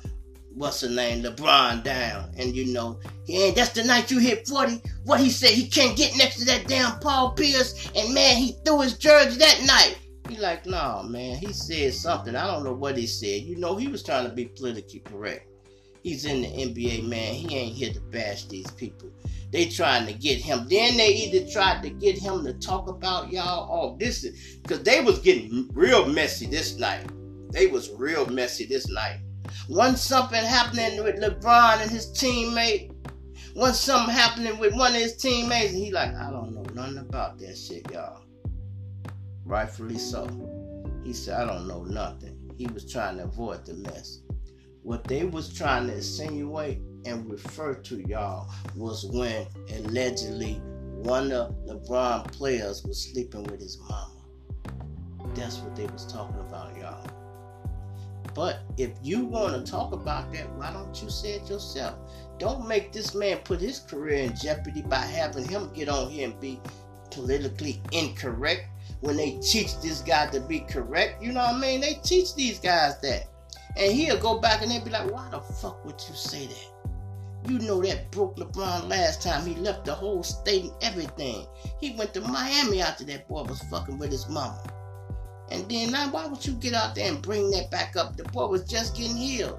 what's 0.54 0.80
the 0.80 0.88
name 0.88 1.22
LeBron 1.22 1.84
down, 1.84 2.32
and 2.38 2.54
you 2.54 2.66
know, 2.72 2.98
yeah, 3.26 3.50
that's 3.50 3.70
the 3.70 3.84
night 3.84 4.10
you 4.10 4.18
hit 4.18 4.48
40. 4.48 4.82
What 5.04 5.20
he 5.20 5.30
said 5.30 5.50
he 5.50 5.68
can't 5.68 5.96
get 5.96 6.16
next 6.16 6.38
to 6.38 6.44
that 6.46 6.66
damn 6.66 6.98
Paul 6.98 7.32
Pierce, 7.32 7.90
and 7.94 8.12
man, 8.14 8.36
he 8.36 8.56
threw 8.64 8.80
his 8.80 8.98
jersey 8.98 9.38
that 9.38 9.62
night. 9.66 9.98
He 10.28 10.36
like, 10.38 10.66
nah, 10.66 11.02
man. 11.02 11.36
He 11.36 11.52
said 11.52 11.94
something. 11.94 12.34
I 12.34 12.46
don't 12.46 12.64
know 12.64 12.74
what 12.74 12.96
he 12.96 13.06
said. 13.06 13.42
You 13.42 13.56
know, 13.56 13.76
he 13.76 13.88
was 13.88 14.02
trying 14.02 14.28
to 14.28 14.34
be 14.34 14.46
politically 14.46 15.00
correct. 15.00 15.48
He's 16.02 16.24
in 16.24 16.42
the 16.42 16.48
NBA, 16.48 17.08
man. 17.08 17.34
He 17.34 17.56
ain't 17.56 17.74
here 17.74 17.92
to 17.92 18.00
bash 18.00 18.44
these 18.44 18.70
people. 18.72 19.10
They 19.50 19.66
trying 19.66 20.06
to 20.06 20.12
get 20.12 20.38
him. 20.38 20.66
Then 20.68 20.96
they 20.96 21.08
either 21.08 21.50
tried 21.50 21.82
to 21.82 21.90
get 21.90 22.18
him 22.18 22.44
to 22.44 22.54
talk 22.54 22.88
about 22.88 23.32
y'all. 23.32 23.68
Oh, 23.70 23.96
this 23.98 24.24
is 24.24 24.56
because 24.62 24.82
they 24.82 25.00
was 25.00 25.18
getting 25.20 25.68
real 25.72 26.06
messy 26.06 26.46
this 26.46 26.78
night. 26.78 27.06
They 27.50 27.66
was 27.68 27.90
real 27.92 28.26
messy 28.26 28.66
this 28.66 28.88
night. 28.88 29.20
Once 29.68 30.00
something 30.00 30.44
happening 30.44 31.02
with 31.02 31.16
LeBron 31.16 31.82
and 31.82 31.90
his 31.90 32.06
teammate. 32.12 32.92
Once 33.54 33.80
something 33.80 34.14
happening 34.14 34.58
with 34.58 34.74
one 34.74 34.94
of 34.94 35.00
his 35.00 35.16
teammates, 35.16 35.72
and 35.72 35.82
he 35.82 35.90
like, 35.90 36.14
I 36.14 36.30
don't 36.30 36.52
know 36.52 36.62
nothing 36.74 36.98
about 36.98 37.38
that 37.38 37.56
shit, 37.56 37.90
y'all 37.90 38.25
rightfully 39.46 39.98
so. 39.98 40.28
He 41.04 41.12
said, 41.12 41.40
I 41.40 41.46
don't 41.46 41.68
know 41.68 41.84
nothing. 41.84 42.36
He 42.58 42.66
was 42.66 42.90
trying 42.90 43.18
to 43.18 43.24
avoid 43.24 43.64
the 43.64 43.74
mess. 43.74 44.20
What 44.82 45.04
they 45.04 45.24
was 45.24 45.52
trying 45.52 45.86
to 45.86 45.94
insinuate 45.94 46.80
and 47.04 47.30
refer 47.30 47.74
to 47.74 48.08
y'all 48.08 48.50
was 48.74 49.06
when 49.06 49.46
allegedly 49.72 50.54
one 51.02 51.30
of 51.32 51.54
LeBron 51.66 52.32
players 52.32 52.82
was 52.84 53.10
sleeping 53.10 53.44
with 53.44 53.60
his 53.60 53.78
mama. 53.88 54.12
That's 55.34 55.58
what 55.58 55.76
they 55.76 55.86
was 55.86 56.06
talking 56.06 56.40
about, 56.40 56.76
y'all. 56.76 57.06
But 58.34 58.60
if 58.76 58.90
you 59.02 59.24
want 59.24 59.54
to 59.54 59.70
talk 59.70 59.92
about 59.92 60.32
that, 60.32 60.52
why 60.56 60.72
don't 60.72 61.00
you 61.02 61.08
say 61.08 61.34
it 61.34 61.48
yourself? 61.48 61.96
Don't 62.38 62.68
make 62.68 62.92
this 62.92 63.14
man 63.14 63.38
put 63.38 63.60
his 63.60 63.80
career 63.80 64.24
in 64.24 64.36
jeopardy 64.36 64.82
by 64.82 64.96
having 64.96 65.48
him 65.48 65.72
get 65.72 65.88
on 65.88 66.10
here 66.10 66.28
and 66.28 66.40
be 66.40 66.60
politically 67.10 67.80
incorrect 67.92 68.68
when 69.00 69.16
they 69.16 69.32
teach 69.42 69.78
this 69.80 70.00
guy 70.00 70.26
to 70.28 70.40
be 70.40 70.60
correct. 70.60 71.22
You 71.22 71.32
know 71.32 71.40
what 71.40 71.54
I 71.54 71.58
mean? 71.58 71.80
They 71.80 71.94
teach 72.02 72.34
these 72.34 72.58
guys 72.58 73.00
that. 73.00 73.28
And 73.76 73.92
he'll 73.92 74.18
go 74.18 74.38
back 74.38 74.62
and 74.62 74.70
they'll 74.70 74.84
be 74.84 74.90
like, 74.90 75.10
why 75.12 75.28
the 75.30 75.40
fuck 75.40 75.84
would 75.84 76.00
you 76.08 76.14
say 76.14 76.46
that? 76.46 77.50
You 77.50 77.58
know 77.58 77.80
that 77.82 78.10
broke 78.10 78.36
LeBron 78.36 78.88
last 78.88 79.22
time. 79.22 79.46
He 79.46 79.54
left 79.54 79.84
the 79.84 79.94
whole 79.94 80.22
state 80.22 80.64
and 80.64 80.72
everything. 80.80 81.46
He 81.78 81.94
went 81.94 82.14
to 82.14 82.20
Miami 82.22 82.80
after 82.80 83.04
that 83.04 83.28
boy 83.28 83.44
was 83.44 83.60
fucking 83.70 83.98
with 83.98 84.10
his 84.10 84.28
mama. 84.28 84.62
And 85.50 85.68
then 85.68 85.92
now, 85.92 86.10
why 86.10 86.26
would 86.26 86.44
you 86.44 86.54
get 86.54 86.74
out 86.74 86.94
there 86.94 87.08
and 87.08 87.22
bring 87.22 87.50
that 87.50 87.70
back 87.70 87.96
up? 87.96 88.16
The 88.16 88.24
boy 88.24 88.46
was 88.46 88.64
just 88.64 88.96
getting 88.96 89.16
healed. 89.16 89.58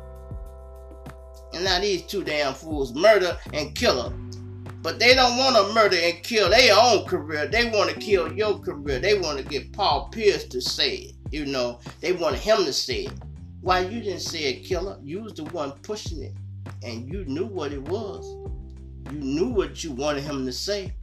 And 1.54 1.64
now 1.64 1.80
these 1.80 2.02
two 2.02 2.24
damn 2.24 2.54
fools 2.54 2.94
murder 2.94 3.38
and 3.54 3.74
kill 3.74 4.10
him. 4.10 4.27
But 4.88 5.00
they 5.00 5.16
don't 5.16 5.36
want 5.36 5.58
to 5.58 5.74
murder 5.74 5.98
and 6.02 6.24
kill 6.24 6.50
their 6.50 6.74
own 6.74 7.04
career. 7.04 7.46
They 7.46 7.70
want 7.70 7.90
to 7.90 8.00
kill 8.00 8.32
your 8.32 8.58
career. 8.58 9.00
They 9.00 9.20
want 9.20 9.38
to 9.38 9.44
get 9.44 9.74
Paul 9.74 10.08
Pierce 10.14 10.46
to 10.46 10.62
say 10.62 10.96
it. 10.96 11.16
You 11.30 11.46
know, 11.46 11.82
they 12.00 12.14
want 12.14 12.38
him 12.38 12.64
to 12.64 12.72
say 12.72 13.02
it. 13.02 13.14
Why 13.60 13.82
you 13.82 14.00
didn't 14.00 14.22
say 14.22 14.44
it, 14.44 14.64
killer? 14.64 14.98
You 15.04 15.24
was 15.24 15.34
the 15.34 15.44
one 15.44 15.74
pushing 15.82 16.24
it. 16.24 16.32
And 16.84 17.06
you 17.12 17.26
knew 17.26 17.48
what 17.48 17.74
it 17.74 17.82
was. 17.82 18.34
You 19.12 19.20
knew 19.20 19.50
what 19.50 19.84
you 19.84 19.92
wanted 19.92 20.24
him 20.24 20.46
to 20.46 20.54
say. 20.54 20.94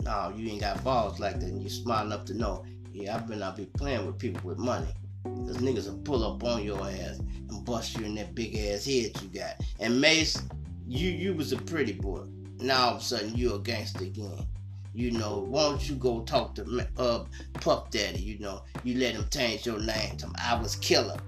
No, 0.00 0.32
you 0.34 0.48
ain't 0.52 0.62
got 0.62 0.82
balls 0.82 1.20
like 1.20 1.38
that. 1.40 1.50
And 1.50 1.62
you 1.62 1.68
smart 1.68 2.06
enough 2.06 2.24
to 2.24 2.34
know, 2.34 2.64
yeah, 2.94 3.16
I 3.16 3.18
better 3.18 3.38
not 3.38 3.58
be 3.58 3.66
playing 3.66 4.06
with 4.06 4.18
people 4.18 4.48
with 4.48 4.56
money. 4.56 4.88
Cause 5.22 5.58
niggas 5.58 5.86
will 5.86 5.98
pull 5.98 6.24
up 6.24 6.42
on 6.44 6.64
your 6.64 6.80
ass 6.80 7.18
and 7.18 7.62
bust 7.66 7.98
you 7.98 8.06
in 8.06 8.14
that 8.14 8.34
big 8.34 8.56
ass 8.56 8.86
head 8.86 9.12
you 9.20 9.28
got. 9.38 9.56
And 9.80 10.00
Mase, 10.00 10.42
you 10.88 11.10
you 11.10 11.34
was 11.34 11.52
a 11.52 11.58
pretty 11.58 11.92
boy 11.92 12.22
now 12.60 12.88
all 12.88 12.94
of 12.94 13.00
a 13.00 13.04
sudden 13.04 13.34
you're 13.36 13.56
a 13.56 13.58
gangster 13.58 14.04
again. 14.04 14.46
You 14.94 15.10
know, 15.10 15.40
why 15.40 15.64
don't 15.64 15.86
you 15.86 15.94
go 15.96 16.22
talk 16.22 16.54
to 16.54 16.88
uh, 16.96 17.24
Puff 17.60 17.90
Daddy? 17.90 18.18
You 18.18 18.38
know, 18.38 18.62
you 18.82 18.98
let 18.98 19.14
him 19.14 19.26
change 19.30 19.66
your 19.66 19.78
name 19.78 20.16
to 20.16 20.32
I 20.42 20.58
was 20.58 20.76
killer. 20.76 21.18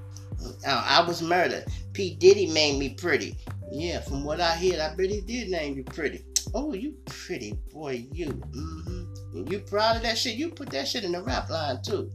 Uh, 0.67 0.85
I 0.87 1.07
was 1.07 1.21
murdered. 1.21 1.67
P. 1.93 2.15
Diddy 2.15 2.47
made 2.47 2.79
me 2.79 2.91
pretty. 2.91 3.37
Yeah, 3.71 4.01
from 4.01 4.25
what 4.25 4.41
I 4.41 4.57
hear, 4.57 4.81
I 4.81 4.95
bet 4.95 5.11
he 5.11 5.21
did 5.21 5.51
name 5.51 5.77
you 5.77 5.85
pretty. 5.85 6.25
Oh, 6.55 6.73
you 6.73 6.95
pretty 7.05 7.59
boy, 7.71 8.07
you. 8.11 8.29
Mm-hmm. 8.29 9.53
You 9.53 9.59
proud 9.59 9.97
of 9.97 10.03
that 10.03 10.17
shit? 10.17 10.37
You 10.37 10.49
put 10.49 10.71
that 10.71 10.89
shit 10.89 11.05
in 11.05 11.13
the 11.13 11.23
rap 11.23 11.51
line 11.51 11.83
too. 11.83 12.11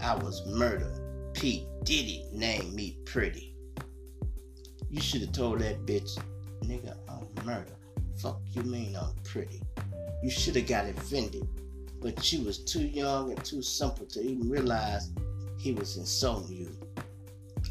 I 0.00 0.14
was 0.14 0.46
murdered. 0.46 1.34
P. 1.34 1.66
Diddy 1.82 2.24
named 2.32 2.72
me 2.72 2.98
pretty. 3.04 3.56
You 4.90 5.00
should 5.00 5.22
have 5.22 5.32
told 5.32 5.58
that 5.58 5.84
bitch, 5.86 6.16
nigga, 6.62 6.96
I'm 7.08 7.44
murdered 7.44 7.77
fuck 8.20 8.40
you 8.52 8.62
mean 8.62 8.96
I'm 8.96 9.14
pretty? 9.24 9.62
You 10.22 10.30
should 10.30 10.56
have 10.56 10.66
got 10.66 10.88
offended. 10.88 11.46
But 12.00 12.22
she 12.22 12.38
was 12.38 12.58
too 12.58 12.86
young 12.86 13.32
and 13.32 13.44
too 13.44 13.62
simple 13.62 14.06
to 14.06 14.20
even 14.20 14.48
realize 14.48 15.10
he 15.58 15.72
was 15.72 15.96
insulting 15.96 16.56
you. 16.56 16.76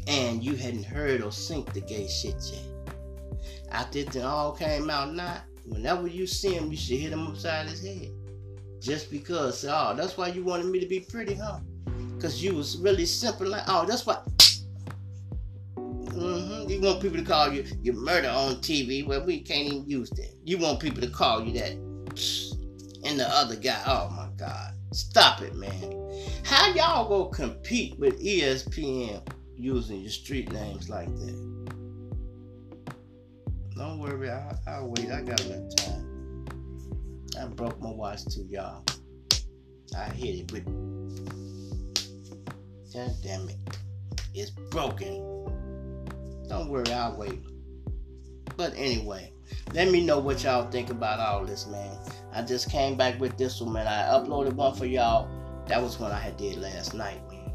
And 0.06 0.42
you 0.42 0.56
hadn't 0.56 0.84
heard 0.84 1.22
or 1.22 1.32
seen 1.32 1.64
the 1.72 1.80
gay 1.80 2.06
shit 2.08 2.36
yet. 2.52 2.62
After 3.70 4.00
it 4.00 4.16
all 4.18 4.52
came 4.52 4.90
out 4.90 5.14
now, 5.14 5.42
whenever 5.66 6.06
you 6.06 6.26
see 6.26 6.54
him, 6.54 6.70
you 6.70 6.76
should 6.76 6.98
hit 6.98 7.12
him 7.12 7.26
upside 7.26 7.66
his 7.66 7.82
head. 7.82 8.10
Just 8.80 9.10
because, 9.10 9.64
oh, 9.64 9.94
that's 9.96 10.16
why 10.16 10.28
you 10.28 10.44
wanted 10.44 10.66
me 10.66 10.80
to 10.80 10.86
be 10.86 11.00
pretty, 11.00 11.34
huh? 11.34 11.58
Because 12.14 12.42
you 12.42 12.54
was 12.54 12.78
really 12.78 13.06
simple 13.06 13.46
like, 13.46 13.64
oh, 13.66 13.84
that's 13.86 14.06
why. 14.06 14.18
You 16.68 16.82
want 16.82 17.00
people 17.00 17.16
to 17.16 17.24
call 17.24 17.52
you 17.52 17.64
your 17.82 17.94
murder 17.94 18.28
on 18.28 18.56
TV. 18.56 19.06
Well, 19.06 19.24
we 19.24 19.40
can't 19.40 19.72
even 19.72 19.88
use 19.88 20.10
that. 20.10 20.34
You 20.44 20.58
want 20.58 20.80
people 20.80 21.00
to 21.00 21.08
call 21.08 21.42
you 21.44 21.52
that. 21.60 22.54
And 23.04 23.18
the 23.18 23.28
other 23.28 23.54
guy, 23.54 23.80
oh 23.86 24.10
my 24.10 24.28
God. 24.36 24.72
Stop 24.92 25.40
it, 25.42 25.54
man. 25.54 25.98
How 26.44 26.74
y'all 26.74 27.08
gonna 27.08 27.30
compete 27.30 27.96
with 27.96 28.20
ESPN 28.20 29.22
using 29.56 30.00
your 30.00 30.10
street 30.10 30.50
names 30.52 30.90
like 30.90 31.06
that? 31.06 31.74
Don't 33.76 34.00
worry, 34.00 34.28
I, 34.28 34.80
will 34.80 34.90
wait. 34.90 35.12
I 35.12 35.22
got 35.22 35.40
enough 35.46 35.76
time. 35.76 36.46
I 37.40 37.46
broke 37.46 37.80
my 37.80 37.90
watch 37.90 38.24
too, 38.24 38.46
y'all. 38.50 38.84
I 39.96 40.10
hit 40.10 40.40
it 40.40 40.52
but 40.52 40.64
God 42.92 43.14
damn 43.22 43.48
it. 43.48 43.56
It's 44.34 44.50
broken. 44.50 45.37
Don't 46.48 46.70
worry, 46.70 46.90
I'll 46.92 47.16
wait. 47.16 47.40
But 48.56 48.72
anyway, 48.74 49.32
let 49.74 49.90
me 49.90 50.04
know 50.04 50.18
what 50.18 50.42
y'all 50.42 50.70
think 50.70 50.90
about 50.90 51.20
all 51.20 51.44
this, 51.44 51.66
man. 51.66 51.96
I 52.32 52.42
just 52.42 52.70
came 52.70 52.96
back 52.96 53.20
with 53.20 53.36
this 53.36 53.60
one, 53.60 53.74
man. 53.74 53.86
I 53.86 54.18
uploaded 54.18 54.54
one 54.54 54.74
for 54.74 54.86
y'all. 54.86 55.28
That 55.66 55.82
was 55.82 55.98
one 55.98 56.10
I 56.10 56.18
had 56.18 56.36
did 56.36 56.56
last 56.56 56.94
night, 56.94 57.20
man. 57.30 57.52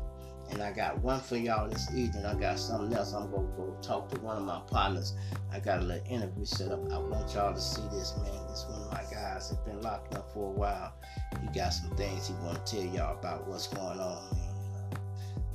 And 0.52 0.62
I 0.62 0.72
got 0.72 1.00
one 1.00 1.20
for 1.20 1.36
y'all 1.36 1.68
this 1.68 1.92
evening. 1.96 2.26
I 2.26 2.36
got 2.36 2.60
something 2.60 2.96
else. 2.96 3.14
I'm 3.14 3.32
gonna 3.32 3.48
go 3.58 3.76
talk 3.82 4.10
to 4.10 4.20
one 4.22 4.38
of 4.38 4.44
my 4.44 4.62
partners. 4.68 5.16
I 5.52 5.60
got 5.60 5.80
a 5.80 5.84
little 5.84 6.06
interview 6.08 6.46
set 6.46 6.72
up. 6.72 6.80
I 6.92 7.00
want 7.00 7.34
y'all 7.34 7.54
to 7.54 7.60
see 7.60 7.82
this, 7.92 8.16
man. 8.18 8.48
This 8.48 8.66
one 8.70 8.84
of 8.84 8.92
my 8.92 9.04
guys 9.12 9.50
has 9.50 9.58
been 9.66 9.82
locked 9.82 10.14
up 10.14 10.32
for 10.32 10.50
a 10.50 10.52
while. 10.52 10.94
He 11.42 11.48
got 11.48 11.70
some 11.70 11.96
things 11.98 12.28
he 12.28 12.34
want 12.36 12.64
to 12.64 12.76
tell 12.76 12.86
y'all 12.86 13.18
about 13.18 13.48
what's 13.48 13.68
going 13.68 14.00
on, 14.00 14.24
man. 14.32 15.00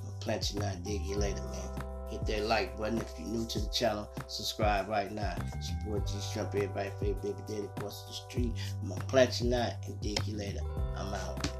I'll 0.04 0.18
plant 0.20 0.52
you 0.52 0.58
not 0.58 0.82
dig 0.82 1.02
you 1.02 1.16
later, 1.16 1.42
man. 1.42 1.87
Hit 2.10 2.24
that 2.24 2.46
like 2.46 2.76
button 2.78 2.98
if 2.98 3.12
you're 3.18 3.28
new 3.28 3.46
to 3.46 3.60
the 3.60 3.68
channel. 3.68 4.08
Subscribe 4.28 4.88
right 4.88 5.12
now. 5.12 5.36
It's 5.54 5.70
your 5.84 5.98
boy 5.98 6.04
G 6.06 6.14
Shrimp, 6.32 6.54
everybody 6.54 6.90
favorite 7.00 7.22
baby 7.22 7.38
daddy 7.46 7.64
across 7.76 8.06
the 8.06 8.14
street. 8.14 8.52
I'm 8.82 8.90
plant 9.08 9.40
you 9.42 9.50
now 9.50 9.70
and 9.84 10.00
dig 10.00 10.18
you 10.26 10.36
later. 10.36 10.60
I'm 10.96 11.12
out. 11.12 11.50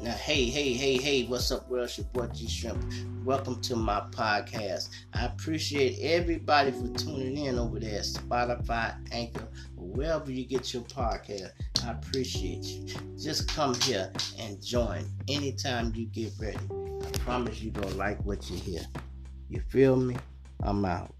Now, 0.00 0.12
hey, 0.12 0.44
hey, 0.44 0.74
hey, 0.74 0.96
hey, 0.98 1.24
what's 1.24 1.50
up, 1.50 1.68
world? 1.68 1.86
It's 1.86 1.98
your 1.98 2.06
boy 2.08 2.28
G 2.28 2.46
Shrimp. 2.46 2.84
Welcome 3.24 3.60
to 3.62 3.74
my 3.74 4.00
podcast. 4.12 4.90
I 5.12 5.24
appreciate 5.24 5.98
everybody 6.00 6.70
for 6.70 6.86
tuning 6.96 7.46
in 7.46 7.58
over 7.58 7.80
there, 7.80 8.02
Spotify, 8.02 8.94
Anchor, 9.10 9.48
or 9.76 9.88
wherever 9.88 10.30
you 10.30 10.44
get 10.44 10.72
your 10.72 10.84
podcast. 10.84 11.50
I 11.84 11.90
appreciate 11.92 12.64
you. 12.64 12.86
Just 13.20 13.48
come 13.48 13.74
here 13.74 14.12
and 14.38 14.64
join 14.64 15.04
anytime 15.28 15.92
you 15.96 16.06
get 16.06 16.32
ready. 16.38 16.58
I 17.04 17.10
promise 17.18 17.60
you're 17.60 17.72
going 17.72 17.88
to 17.88 17.94
like 17.96 18.24
what 18.24 18.48
you 18.48 18.56
hear. 18.56 18.82
You 19.48 19.60
feel 19.60 19.96
me? 19.96 20.16
I'm 20.62 20.84
out. 20.84 21.14